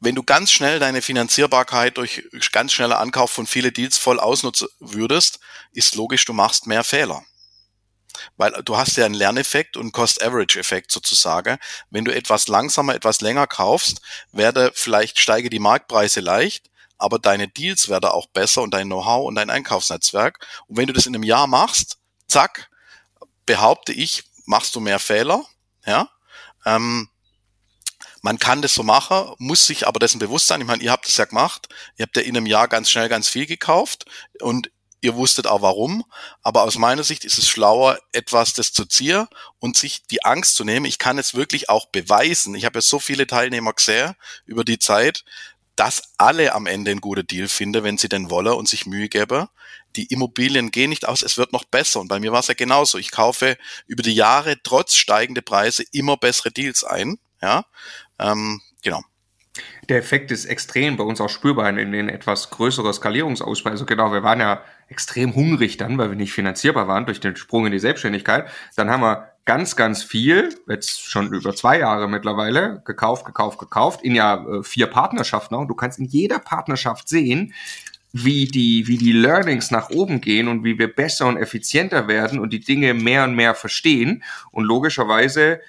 [0.00, 4.68] wenn du ganz schnell deine Finanzierbarkeit durch ganz schneller Ankauf von viele Deals voll ausnutzen
[4.80, 5.40] würdest,
[5.72, 7.22] ist logisch, du machst mehr Fehler.
[8.36, 11.58] Weil du hast ja einen Lerneffekt und Cost-Average-Effekt sozusagen.
[11.90, 14.00] Wenn du etwas langsamer, etwas länger kaufst,
[14.32, 19.26] werde vielleicht steige die Marktpreise leicht, aber deine Deals werden auch besser und dein Know-how
[19.26, 20.46] und dein Einkaufsnetzwerk.
[20.66, 22.70] Und wenn du das in einem Jahr machst, zack,
[23.44, 25.44] behaupte ich, machst du mehr Fehler,
[25.86, 26.08] ja.
[26.64, 27.09] Ähm,
[28.22, 30.60] man kann das so machen, muss sich aber dessen bewusst sein.
[30.60, 31.68] Ich meine, ihr habt das ja gemacht.
[31.96, 34.04] Ihr habt ja in einem Jahr ganz schnell ganz viel gekauft
[34.40, 36.04] und ihr wusstet auch warum.
[36.42, 39.26] Aber aus meiner Sicht ist es schlauer, etwas das zu ziehen
[39.58, 40.86] und sich die Angst zu nehmen.
[40.86, 42.54] Ich kann es wirklich auch beweisen.
[42.54, 44.14] Ich habe ja so viele Teilnehmer gesehen
[44.44, 45.24] über die Zeit,
[45.76, 49.08] dass alle am Ende einen guten Deal finden, wenn sie denn wollen und sich Mühe
[49.08, 49.48] geben.
[49.96, 52.00] Die Immobilien gehen nicht aus, es wird noch besser.
[52.00, 52.98] Und bei mir war es ja genauso.
[52.98, 53.56] Ich kaufe
[53.86, 57.18] über die Jahre trotz steigender Preise immer bessere Deals ein.
[57.42, 57.64] Ja,
[58.20, 59.00] ähm, genau.
[59.88, 63.70] Der Effekt ist extrem bei uns auch spürbar in den etwas größeren Skalierungsausbau.
[63.70, 67.34] Also genau, wir waren ja extrem hungrig dann, weil wir nicht finanzierbar waren durch den
[67.34, 68.48] Sprung in die Selbstständigkeit.
[68.76, 74.02] Dann haben wir ganz, ganz viel, jetzt schon über zwei Jahre mittlerweile, gekauft, gekauft, gekauft,
[74.02, 75.62] in ja äh, vier Partnerschaften auch.
[75.62, 77.52] Und du kannst in jeder Partnerschaft sehen,
[78.12, 82.38] wie die, wie die Learnings nach oben gehen und wie wir besser und effizienter werden
[82.38, 84.22] und die Dinge mehr und mehr verstehen.
[84.52, 85.60] Und logischerweise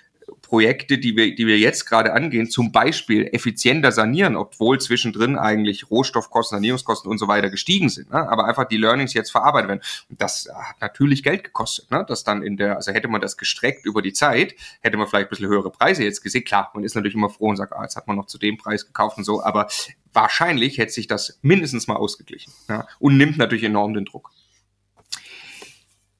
[0.51, 5.89] Projekte, die wir, die wir jetzt gerade angehen, zum Beispiel effizienter sanieren, obwohl zwischendrin eigentlich
[5.89, 8.11] Rohstoffkosten, Sanierungskosten und so weiter gestiegen sind.
[8.11, 8.29] Ne?
[8.29, 9.81] Aber einfach die Learnings jetzt verarbeitet werden.
[10.09, 11.89] Und das hat natürlich Geld gekostet.
[11.89, 12.03] Ne?
[12.05, 15.27] Das dann in der, also hätte man das gestreckt über die Zeit, hätte man vielleicht
[15.27, 16.43] ein bisschen höhere Preise jetzt gesehen.
[16.43, 18.57] Klar, man ist natürlich immer froh und sagt, ah, jetzt hat man noch zu dem
[18.57, 19.69] Preis gekauft und so, aber
[20.11, 22.51] wahrscheinlich hätte sich das mindestens mal ausgeglichen.
[22.67, 22.89] Ja?
[22.99, 24.31] Und nimmt natürlich enorm den Druck.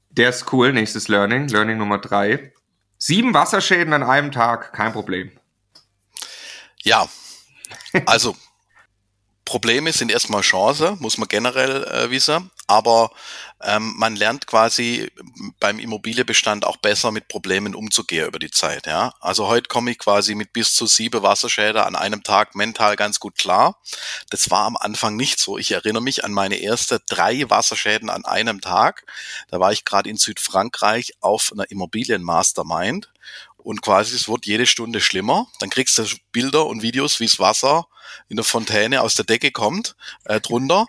[0.10, 0.72] Der ist cool.
[0.72, 1.50] Nächstes Learning.
[1.50, 2.54] Learning Nummer drei.
[3.04, 5.32] Sieben Wasserschäden an einem Tag, kein Problem.
[6.84, 7.10] Ja,
[8.06, 8.36] also
[9.52, 13.12] Probleme sind erstmal Chance, muss man generell äh, wissen, aber
[13.62, 15.12] ähm, man lernt quasi
[15.60, 18.88] beim Immobilienbestand auch besser mit Problemen umzugehen über die Zeit.
[18.88, 19.14] Ja?
[19.20, 23.20] Also heute komme ich quasi mit bis zu sieben Wasserschäden an einem Tag mental ganz
[23.20, 23.76] gut klar.
[24.30, 25.58] Das war am Anfang nicht so.
[25.58, 29.06] Ich erinnere mich an meine erste drei Wasserschäden an einem Tag.
[29.50, 33.10] Da war ich gerade in Südfrankreich auf einer Immobilienmastermind
[33.64, 35.48] und quasi es wird jede Stunde schlimmer.
[35.60, 37.88] Dann kriegst du Bilder und Videos, wie das Wasser
[38.30, 39.96] in der Fontäne aus der Decke kommt,
[40.26, 40.88] äh, drunter.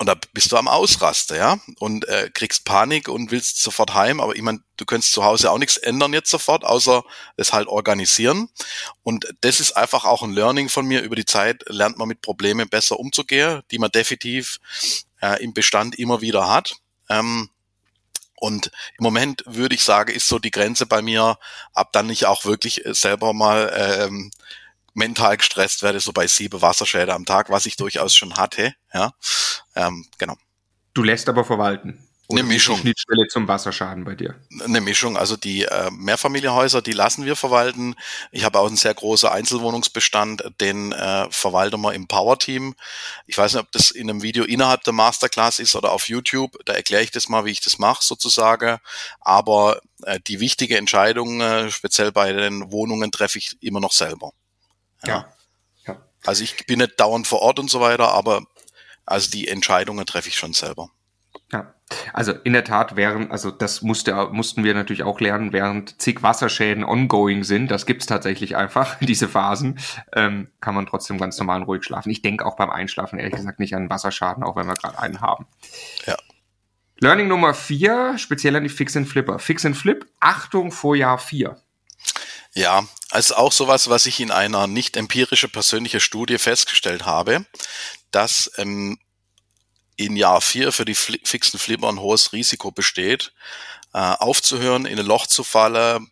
[0.00, 4.20] Und da bist du am Ausraster, ja, und äh, kriegst Panik und willst sofort heim.
[4.20, 7.02] Aber ich meine, du könntest zu Hause auch nichts ändern jetzt sofort, außer
[7.36, 8.48] es halt organisieren.
[9.02, 11.02] Und das ist einfach auch ein Learning von mir.
[11.02, 14.60] Über die Zeit lernt man mit Problemen besser umzugehen, die man definitiv
[15.20, 16.76] äh, im Bestand immer wieder hat.
[17.08, 17.50] Ähm,
[18.40, 21.38] und im Moment würde ich sagen, ist so die Grenze bei mir,
[21.72, 24.30] ab dann ich auch wirklich äh, selber mal ähm,
[24.94, 28.74] mental gestresst werde, so bei sieben Wasserschäden am Tag, was ich durchaus schon hatte.
[28.92, 29.12] Ja,
[29.74, 30.36] ähm, genau.
[30.94, 32.07] Du lässt aber verwalten.
[32.30, 32.76] Oder eine Mischung.
[32.76, 34.34] Schnittstelle zum Wasserschaden bei dir.
[34.62, 35.16] Eine Mischung.
[35.16, 37.94] Also die äh, Mehrfamilienhäuser, die lassen wir verwalten.
[38.32, 42.74] Ich habe auch einen sehr großen Einzelwohnungsbestand, den äh, verwalten wir im Power-Team.
[43.26, 46.58] Ich weiß nicht, ob das in einem Video innerhalb der Masterclass ist oder auf YouTube.
[46.66, 48.76] Da erkläre ich das mal, wie ich das mache sozusagen.
[49.20, 54.32] Aber äh, die wichtige Entscheidung, äh, speziell bei den Wohnungen, treffe ich immer noch selber.
[55.02, 55.08] Ja.
[55.08, 55.94] ja.
[55.94, 56.06] ja.
[56.26, 58.42] Also ich bin nicht dauernd vor Ort und so weiter, aber
[59.06, 60.90] also die Entscheidungen treffe ich schon selber.
[62.12, 66.22] Also in der Tat wären, also das musste, mussten wir natürlich auch lernen, während zig
[66.22, 69.78] Wasserschäden ongoing sind, das gibt's tatsächlich einfach, diese Phasen,
[70.14, 72.10] ähm, kann man trotzdem ganz normal und ruhig schlafen.
[72.10, 75.20] Ich denke auch beim Einschlafen ehrlich gesagt nicht an Wasserschaden, auch wenn wir gerade einen
[75.20, 75.46] haben.
[76.06, 76.16] Ja.
[77.00, 79.38] Learning Nummer vier, speziell an die Fix and Flipper.
[79.38, 81.56] Fix and Flip, Achtung vor Jahr vier.
[82.54, 87.46] Ja, also auch sowas, was ich in einer nicht empirische persönliche Studie festgestellt habe,
[88.10, 88.98] dass ähm,
[89.98, 93.32] in Jahr vier für die fixen Flipper ein hohes Risiko besteht.
[93.94, 96.10] äh, aufzuhören, in ein Loch zu fallen,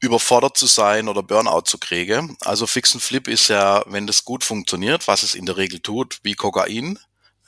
[0.00, 2.36] überfordert zu sein oder Burnout zu kriegen.
[2.42, 5.80] Also Fix and Flip ist ja, wenn das gut funktioniert, was es in der Regel
[5.80, 6.98] tut, wie Kokain,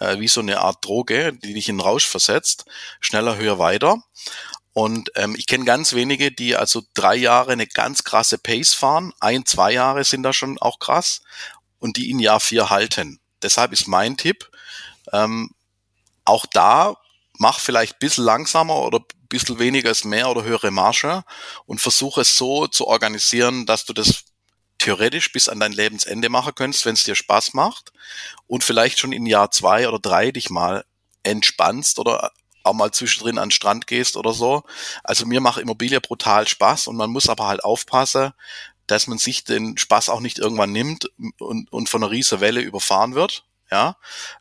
[0.01, 2.65] äh, wie so eine Art Droge, die dich in Rausch versetzt,
[3.01, 4.03] schneller, höher, weiter.
[4.73, 9.13] Und ähm, ich kenne ganz wenige, die also drei Jahre eine ganz krasse Pace fahren.
[9.21, 11.23] Ein, zwei Jahre sind da schon auch krass
[11.79, 13.21] und die in Jahr vier halten.
[13.43, 14.51] Deshalb ist mein Tipp,
[15.13, 15.51] ähm,
[16.25, 16.97] auch da
[17.39, 21.25] mach vielleicht bisschen langsamer oder bisschen weniger ist mehr oder höhere Marge
[21.67, 24.25] und versuche es so zu organisieren, dass du das
[24.79, 27.93] theoretisch bis an dein Lebensende machen könntest, wenn es dir Spaß macht
[28.47, 30.85] und vielleicht schon in Jahr zwei oder drei dich mal
[31.23, 32.33] entspannst oder
[32.63, 34.65] auch mal zwischendrin an den Strand gehst oder so.
[35.03, 38.33] Also mir macht Immobilie brutal Spaß und man muss aber halt aufpassen,
[38.87, 42.61] dass man sich den Spaß auch nicht irgendwann nimmt und, und von einer riesen Welle
[42.61, 43.45] überfahren wird.
[43.71, 43.97] Ja,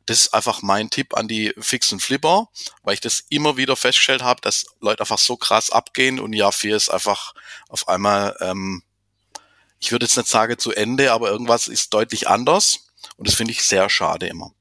[0.05, 2.47] das ist einfach mein Tipp an die fixen Flipper,
[2.83, 6.51] weil ich das immer wieder festgestellt habe, dass Leute einfach so krass abgehen und Jahr
[6.51, 7.33] vier ist einfach
[7.67, 8.83] auf einmal, ähm,
[9.79, 13.51] ich würde jetzt nicht sagen zu Ende, aber irgendwas ist deutlich anders und das finde
[13.51, 14.51] ich sehr schade immer.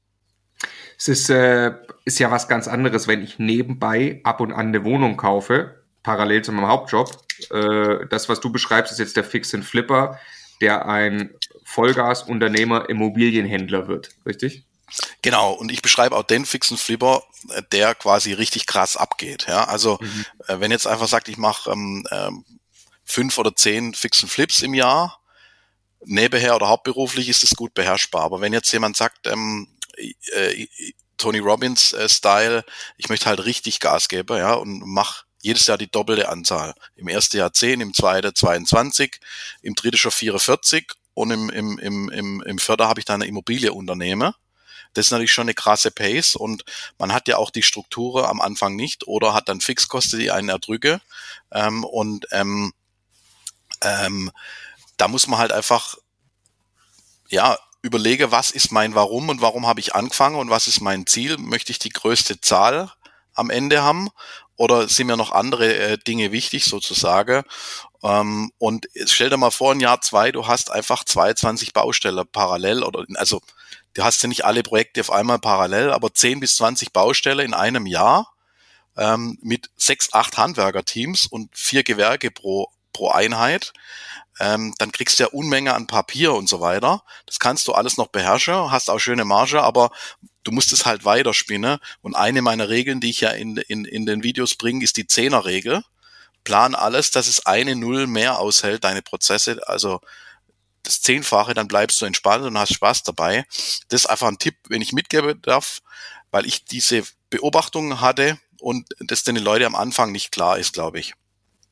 [0.97, 1.73] Es ist, äh,
[2.05, 6.43] ist ja was ganz anderes, wenn ich nebenbei ab und an eine Wohnung kaufe, parallel
[6.43, 7.11] zu meinem Hauptjob.
[7.51, 10.19] Äh, das, was du beschreibst, ist jetzt der Fix and Flipper,
[10.61, 11.31] der ein
[11.65, 14.63] Vollgas-Unternehmer, Immobilienhändler wird, richtig?
[15.21, 17.23] Genau, und ich beschreibe auch den fixen Flipper,
[17.71, 19.47] der quasi richtig krass abgeht.
[19.47, 20.25] Ja, also mhm.
[20.47, 22.45] äh, wenn jetzt einfach sagt, ich mache ähm, ähm,
[23.03, 25.19] fünf oder zehn fixen Flips im Jahr,
[26.05, 28.21] nebenher oder hauptberuflich ist es gut beherrschbar.
[28.21, 30.67] Aber wenn jetzt jemand sagt, ähm, äh,
[31.17, 32.63] Tony Robbins äh, Style,
[32.97, 36.75] ich möchte halt richtig Gas geben, ja, und mach jedes Jahr die doppelte Anzahl.
[36.95, 39.19] Im ersten Jahr 10, im zweiten 22,
[39.61, 43.29] im dritten schon 44 und im, im, im, im, im Förder habe ich dann eine
[43.29, 44.35] Immobilie unternehme.
[44.93, 46.63] Das ist natürlich schon eine krasse Pace und
[46.99, 50.49] man hat ja auch die Strukturen am Anfang nicht oder hat dann Fixkosten, die einen
[50.49, 51.01] erdrücke.
[51.51, 52.73] Ähm, und ähm,
[53.81, 54.31] ähm,
[54.97, 55.95] da muss man halt einfach
[57.29, 61.05] ja überlege, was ist mein Warum und warum habe ich angefangen und was ist mein
[61.05, 61.37] Ziel?
[61.37, 62.91] Möchte ich die größte Zahl
[63.33, 64.09] am Ende haben
[64.57, 67.43] oder sind mir noch andere äh, Dinge wichtig sozusagen?
[68.03, 72.83] Ähm, und stell dir mal vor, ein Jahr zwei, du hast einfach 22 Baustellen parallel
[72.83, 73.41] oder also
[73.93, 77.53] du hast ja nicht alle Projekte auf einmal parallel, aber 10 bis 20 Baustellen in
[77.53, 78.33] einem Jahr
[78.97, 83.73] ähm, mit sechs, acht Handwerkerteams und vier Gewerke pro, pro Einheit
[84.39, 87.03] ähm, dann kriegst du ja Unmenge an Papier und so weiter.
[87.25, 89.91] Das kannst du alles noch beherrschen, hast auch schöne Marge, aber
[90.45, 91.79] du musst es halt weiterspinnen.
[92.01, 95.07] Und eine meiner Regeln, die ich ja in, in, in den Videos bringe, ist die
[95.07, 95.83] Zehnerregel.
[96.45, 99.99] Plan alles, dass es eine Null mehr aushält, deine Prozesse, also
[100.83, 103.45] das Zehnfache, dann bleibst du entspannt und hast Spaß dabei.
[103.89, 105.79] Das ist einfach ein Tipp, wenn ich mitgeben darf,
[106.29, 110.99] weil ich diese Beobachtungen hatte und das den Leuten am Anfang nicht klar ist, glaube
[110.99, 111.15] ich.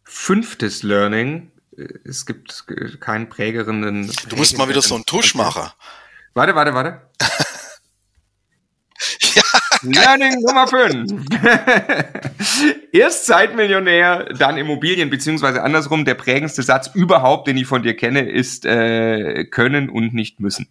[0.03, 1.51] Fünftes Learning,
[2.03, 2.65] es gibt
[2.99, 4.11] keinen prägeren.
[4.28, 5.71] Du musst mal wieder so einen Tusch machen.
[6.34, 7.09] Warte, warte, warte.
[9.36, 9.43] ja,
[9.82, 11.12] Learning Nummer 5.
[12.91, 18.30] Erst Zeitmillionär, dann Immobilien, beziehungsweise andersrum, der prägendste Satz überhaupt, den ich von dir kenne,
[18.30, 20.68] ist äh, können und nicht müssen.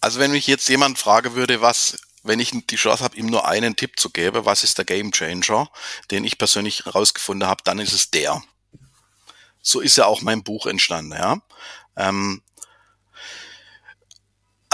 [0.00, 3.48] Also wenn mich jetzt jemand fragen würde, was, wenn ich die Chance habe, ihm nur
[3.48, 5.68] einen Tipp zu geben, was ist der Game Changer,
[6.10, 8.42] den ich persönlich herausgefunden habe, dann ist es der
[9.64, 11.12] so ist ja auch mein Buch entstanden.
[11.12, 11.38] Ja.
[11.96, 12.42] Ähm,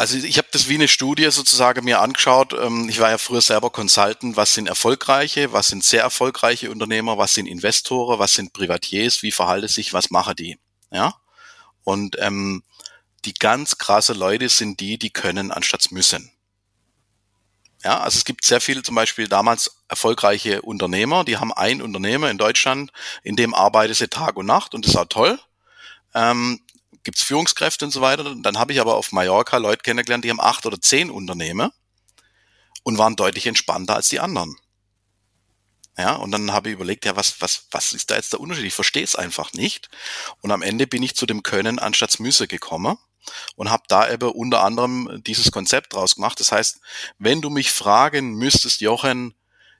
[0.01, 2.55] also ich habe das wie eine Studie sozusagen mir angeschaut.
[2.55, 4.35] Ähm, ich war ja früher selber Consultant.
[4.35, 9.31] Was sind erfolgreiche, was sind sehr erfolgreiche Unternehmer, was sind Investoren, was sind Privatiers, wie
[9.31, 10.59] verhalten sich, was machen die?
[10.91, 11.17] Ja.
[11.85, 12.63] Und ähm,
[13.27, 16.33] die ganz krasse Leute sind die, die können anstatt müssen.
[17.85, 22.31] Ja, also es gibt sehr viele zum Beispiel damals erfolgreiche Unternehmer, die haben ein Unternehmer
[22.31, 22.91] in Deutschland,
[23.23, 25.39] in dem arbeiten sie Tag und Nacht und das ist auch toll.
[26.15, 26.61] Ähm,
[27.03, 28.35] gibt es Führungskräfte und so weiter.
[28.43, 31.73] Dann habe ich aber auf Mallorca Leute kennengelernt, die haben acht oder zehn Unternehmer
[32.83, 34.57] und waren deutlich entspannter als die anderen.
[35.99, 38.65] Ja, und dann habe ich überlegt, ja, was, was, was ist da jetzt der Unterschied?
[38.65, 39.91] Ich verstehe es einfach nicht.
[40.41, 42.97] Und am Ende bin ich zu dem Können anstatt Müsse gekommen
[43.57, 46.41] und habe da eben unter anderem dieses Konzept draus gemacht.
[46.41, 46.81] Das heißt,
[47.19, 49.35] wenn du mich fragen müsstest, Jochen,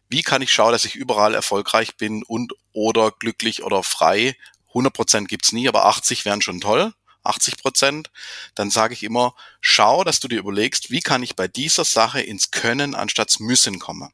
[0.09, 4.37] wie kann ich schauen, dass ich überall erfolgreich bin und oder glücklich oder frei?
[4.69, 6.93] 100 Prozent gibt's nie, aber 80 wären schon toll.
[7.23, 8.11] 80 Prozent,
[8.55, 12.21] dann sage ich immer, schau, dass du dir überlegst, wie kann ich bei dieser Sache
[12.21, 14.13] ins Können anstatt Müssen kommen.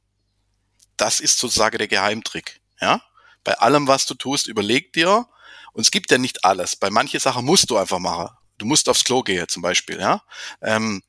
[0.97, 2.61] Das ist sozusagen der Geheimtrick.
[2.81, 3.03] Ja?
[3.45, 5.29] Bei allem, was du tust, überleg dir,
[5.73, 6.75] und es gibt ja nicht alles.
[6.75, 8.35] Bei manchen Sachen musst du einfach machen.
[8.57, 10.23] Du musst aufs Klo gehen zum Beispiel, ja.
[10.63, 11.03] Ähm,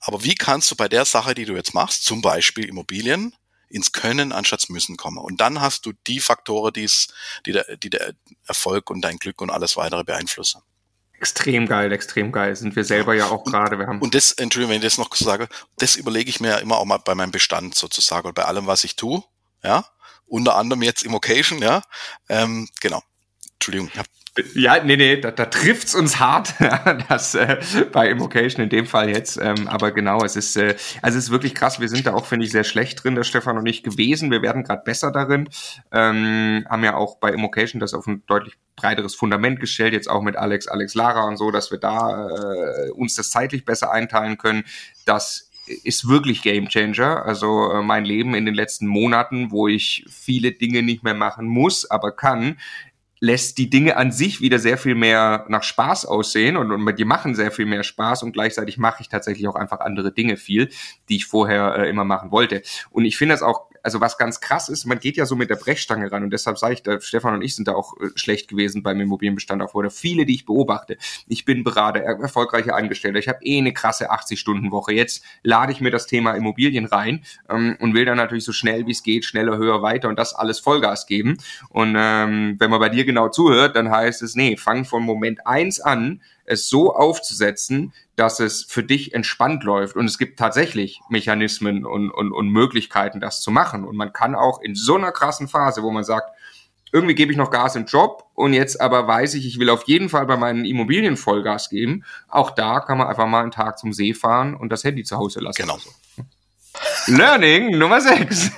[0.00, 3.36] aber wie kannst du bei der Sache, die du jetzt machst, zum Beispiel Immobilien,
[3.68, 5.20] ins Können anstatt müssen komme.
[5.20, 7.08] Und dann hast du die Faktoren, die's,
[7.46, 8.14] die, der, die der
[8.46, 10.62] Erfolg und dein Glück und alles weitere beeinflussen.
[11.18, 12.54] Extrem geil, extrem geil.
[12.56, 13.78] Sind wir selber ja auch gerade.
[13.78, 15.48] Wir haben und das, Entschuldigung, wenn ich das noch sage,
[15.78, 18.66] das überlege ich mir ja immer auch mal bei meinem Bestand sozusagen und bei allem,
[18.66, 19.22] was ich tue.
[19.62, 19.86] Ja,
[20.26, 21.82] unter anderem jetzt im Occasion, ja.
[22.28, 23.02] Ähm, genau.
[23.54, 23.90] Entschuldigung,
[24.54, 26.54] ja, nee, nee, da, da trifft's uns hart,
[27.08, 27.58] das äh,
[27.92, 29.36] bei Immocation in dem Fall jetzt.
[29.36, 31.78] Ähm, aber genau, es ist, äh, also es ist wirklich krass.
[31.78, 34.32] Wir sind da auch, finde ich, sehr schlecht drin, der Stefan und ich gewesen.
[34.32, 35.48] Wir werden gerade besser darin.
[35.92, 40.22] Ähm, haben ja auch bei Immocation das auf ein deutlich breiteres Fundament gestellt, jetzt auch
[40.22, 44.36] mit Alex, Alex Lara und so, dass wir da äh, uns das zeitlich besser einteilen
[44.36, 44.64] können.
[45.04, 45.50] Das
[45.84, 47.24] ist wirklich Game Changer.
[47.24, 51.46] Also äh, mein Leben in den letzten Monaten, wo ich viele Dinge nicht mehr machen
[51.46, 52.56] muss, aber kann,
[53.24, 57.04] lässt die Dinge an sich wieder sehr viel mehr nach Spaß aussehen und, und die
[57.04, 60.68] machen sehr viel mehr Spaß und gleichzeitig mache ich tatsächlich auch einfach andere Dinge viel,
[61.08, 62.62] die ich vorher äh, immer machen wollte.
[62.90, 65.50] Und ich finde das auch also was ganz krass ist, man geht ja so mit
[65.50, 68.08] der Brechstange ran und deshalb sage ich, da, Stefan und ich sind da auch äh,
[68.14, 70.96] schlecht gewesen beim Immobilienbestand auch oder viele, die ich beobachte.
[71.28, 74.94] Ich bin Berater, erfolgreicher Angestellter, ich habe eh eine krasse 80-Stunden-Woche.
[74.94, 78.86] Jetzt lade ich mir das Thema Immobilien rein ähm, und will dann natürlich so schnell
[78.86, 81.36] wie es geht, schneller, höher, weiter und das alles Vollgas geben.
[81.68, 85.46] Und ähm, wenn man bei dir genau zuhört, dann heißt es, nee, fang von Moment
[85.46, 89.96] eins an, es so aufzusetzen, dass es für dich entspannt läuft.
[89.96, 93.84] Und es gibt tatsächlich Mechanismen und, und, und Möglichkeiten, das zu machen.
[93.84, 96.30] Und man kann auch in so einer krassen Phase, wo man sagt,
[96.92, 99.82] irgendwie gebe ich noch Gas im Job und jetzt aber weiß ich, ich will auf
[99.88, 102.04] jeden Fall bei meinen Immobilien Vollgas geben.
[102.28, 105.16] Auch da kann man einfach mal einen Tag zum See fahren und das Handy zu
[105.16, 105.60] Hause lassen.
[105.60, 105.78] Genau.
[107.06, 108.52] Learning Nummer 6.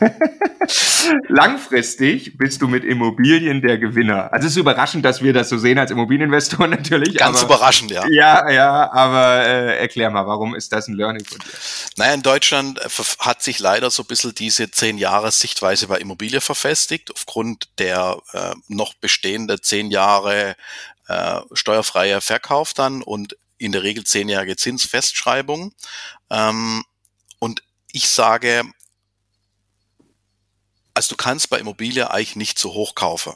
[1.29, 4.33] Langfristig bist du mit Immobilien der Gewinner.
[4.33, 7.17] Also es ist überraschend, dass wir das so sehen als Immobilieninvestor natürlich.
[7.17, 8.07] Ganz aber, überraschend, ja.
[8.09, 11.51] Ja, ja, aber äh, erklär mal, warum ist das ein Learning von dir?
[11.97, 12.89] Naja, in Deutschland äh,
[13.21, 18.19] hat sich leider so ein bisschen diese zehn Jahre Sichtweise bei Immobilie verfestigt, aufgrund der
[18.33, 20.57] äh, noch bestehende zehn Jahre
[21.09, 25.73] äh, steuerfreie Verkauf dann und in der Regel zehnjährige Zinsfestschreibung.
[26.31, 26.85] Ähm,
[27.97, 28.63] ich sage,
[30.93, 33.35] also du kannst bei Immobilie eigentlich nicht so hoch kaufen.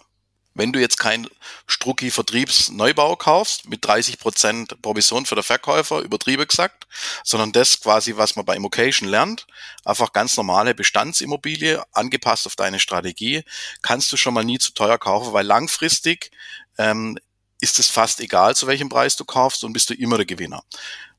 [0.53, 1.29] Wenn du jetzt kein
[1.67, 6.87] Strucki Vertriebsneubau kaufst mit 30 Prozent Provision für den Verkäufer, übertrieben gesagt,
[7.25, 9.47] sondern das quasi, was man bei Immocation lernt,
[9.85, 13.45] einfach ganz normale Bestandsimmobilie, angepasst auf deine Strategie,
[13.81, 16.33] kannst du schon mal nie zu teuer kaufen, weil langfristig
[16.77, 17.19] ähm,
[17.61, 20.63] ist es fast egal, zu welchem Preis du kaufst und bist du immer der Gewinner.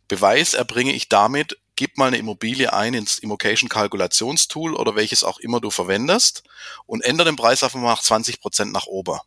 [0.08, 5.40] Beweis erbringe ich damit, gib mal eine Immobilie ein ins Immocation Kalkulationstool oder welches auch
[5.40, 6.44] immer du verwendest
[6.86, 9.20] und ändere den Preis einfach mal nach 20 Prozent nach oben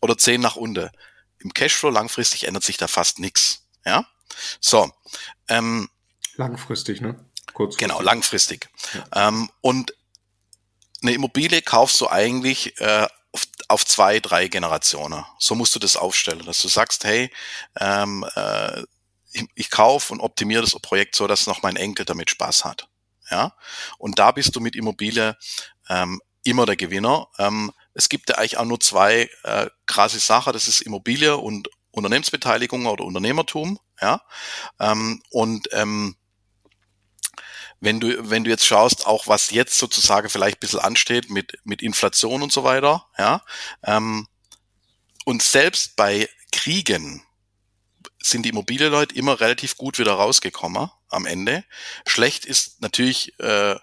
[0.00, 0.90] oder 10 nach unten.
[1.40, 3.66] Im Cashflow langfristig ändert sich da fast nichts.
[3.84, 4.06] Ja,
[4.60, 4.92] so.
[5.48, 5.90] Ähm,
[6.36, 7.18] langfristig, ne?
[7.52, 7.76] Kurz.
[7.76, 8.68] Genau, langfristig.
[8.94, 9.26] Ja.
[9.28, 9.92] Ähm, und
[11.02, 15.24] eine Immobilie kaufst du eigentlich äh, auf, auf zwei, drei Generationen.
[15.40, 17.28] So musst du das aufstellen, dass du sagst, hey,
[17.80, 18.84] ähm, äh,
[19.32, 22.88] ich, ich kaufe und optimiere das Projekt so, dass noch mein Enkel damit Spaß hat.
[23.30, 23.54] Ja,
[23.98, 25.36] und da bist du mit Immobilie
[25.88, 27.28] ähm, immer der Gewinner.
[27.38, 30.52] Ähm, es gibt ja eigentlich auch nur zwei äh, krasse Sachen.
[30.52, 33.78] Das ist Immobilie und Unternehmensbeteiligung oder Unternehmertum.
[34.00, 34.22] Ja,
[34.80, 36.16] ähm, und ähm,
[37.80, 41.58] wenn du, wenn du jetzt schaust, auch was jetzt sozusagen vielleicht ein bisschen ansteht mit,
[41.64, 43.42] mit Inflation und so weiter, ja,
[43.84, 44.28] ähm,
[45.24, 47.22] und selbst bei Kriegen,
[48.22, 51.64] sind die Immobilienleute immer relativ gut wieder rausgekommen am Ende.
[52.06, 53.76] Schlecht ist natürlich, äh,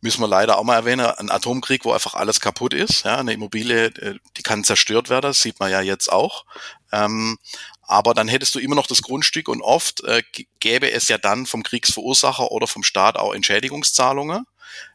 [0.00, 3.04] müssen wir leider auch mal erwähnen, ein Atomkrieg, wo einfach alles kaputt ist.
[3.04, 6.44] Ja, eine Immobilie, äh, die kann zerstört werden, das sieht man ja jetzt auch.
[6.92, 7.38] Ähm,
[7.82, 10.22] aber dann hättest du immer noch das Grundstück und oft äh,
[10.58, 14.46] gäbe es ja dann vom Kriegsverursacher oder vom Staat auch Entschädigungszahlungen.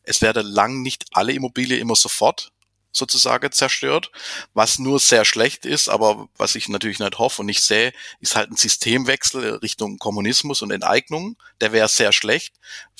[0.03, 2.50] Es werde lang nicht alle Immobilien immer sofort
[2.91, 4.11] sozusagen zerstört,
[4.53, 8.35] was nur sehr schlecht ist, aber was ich natürlich nicht hoffe und nicht sehe, ist
[8.35, 11.37] halt ein Systemwechsel Richtung Kommunismus und Enteignung.
[11.61, 12.53] Der wäre sehr schlecht,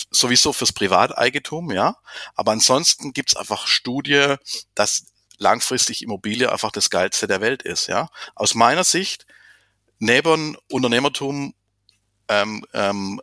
[0.09, 1.97] sowieso fürs Privateigentum, ja.
[2.35, 4.35] Aber ansonsten gibt's einfach Studie,
[4.75, 5.05] dass
[5.37, 8.09] langfristig Immobilie einfach das Geilste der Welt ist, ja.
[8.35, 9.25] Aus meiner Sicht,
[9.99, 11.53] neben Unternehmertum
[12.29, 13.21] ähm, ähm,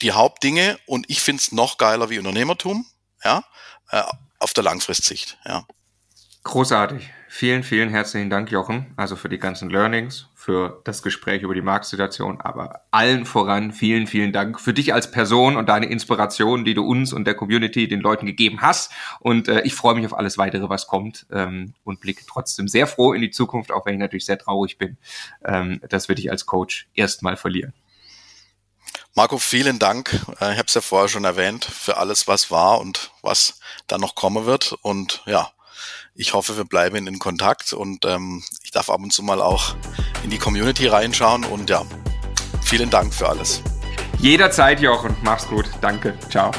[0.00, 2.86] die Hauptdinge und ich find's noch geiler wie Unternehmertum,
[3.22, 3.44] ja.
[3.90, 4.04] Äh,
[4.40, 5.64] auf der Langfristsicht, ja.
[6.42, 7.10] Großartig.
[7.28, 8.92] Vielen, vielen herzlichen Dank, Jochen.
[8.96, 14.06] Also für die ganzen Learnings, für das Gespräch über die Marktsituation, aber allen voran vielen,
[14.06, 17.86] vielen Dank für dich als Person und deine Inspiration, die du uns und der Community,
[17.86, 18.90] den Leuten gegeben hast.
[19.20, 22.86] Und äh, ich freue mich auf alles weitere, was kommt ähm, und blicke trotzdem sehr
[22.86, 24.96] froh in die Zukunft, auch wenn ich natürlich sehr traurig bin,
[25.44, 27.74] ähm, dass wir dich als Coach erstmal verlieren.
[29.14, 30.12] Marco, vielen Dank.
[30.40, 33.98] Äh, ich habe es ja vorher schon erwähnt, für alles, was war und was da
[33.98, 34.76] noch kommen wird.
[34.82, 35.50] Und ja,
[36.14, 39.74] ich hoffe, wir bleiben in Kontakt und ähm, ich darf ab und zu mal auch
[40.22, 41.44] in die Community reinschauen.
[41.44, 41.84] Und ja,
[42.62, 43.62] vielen Dank für alles.
[44.18, 45.16] Jederzeit, Jochen.
[45.22, 45.66] Mach's gut.
[45.80, 46.16] Danke.
[46.28, 46.50] Ciao.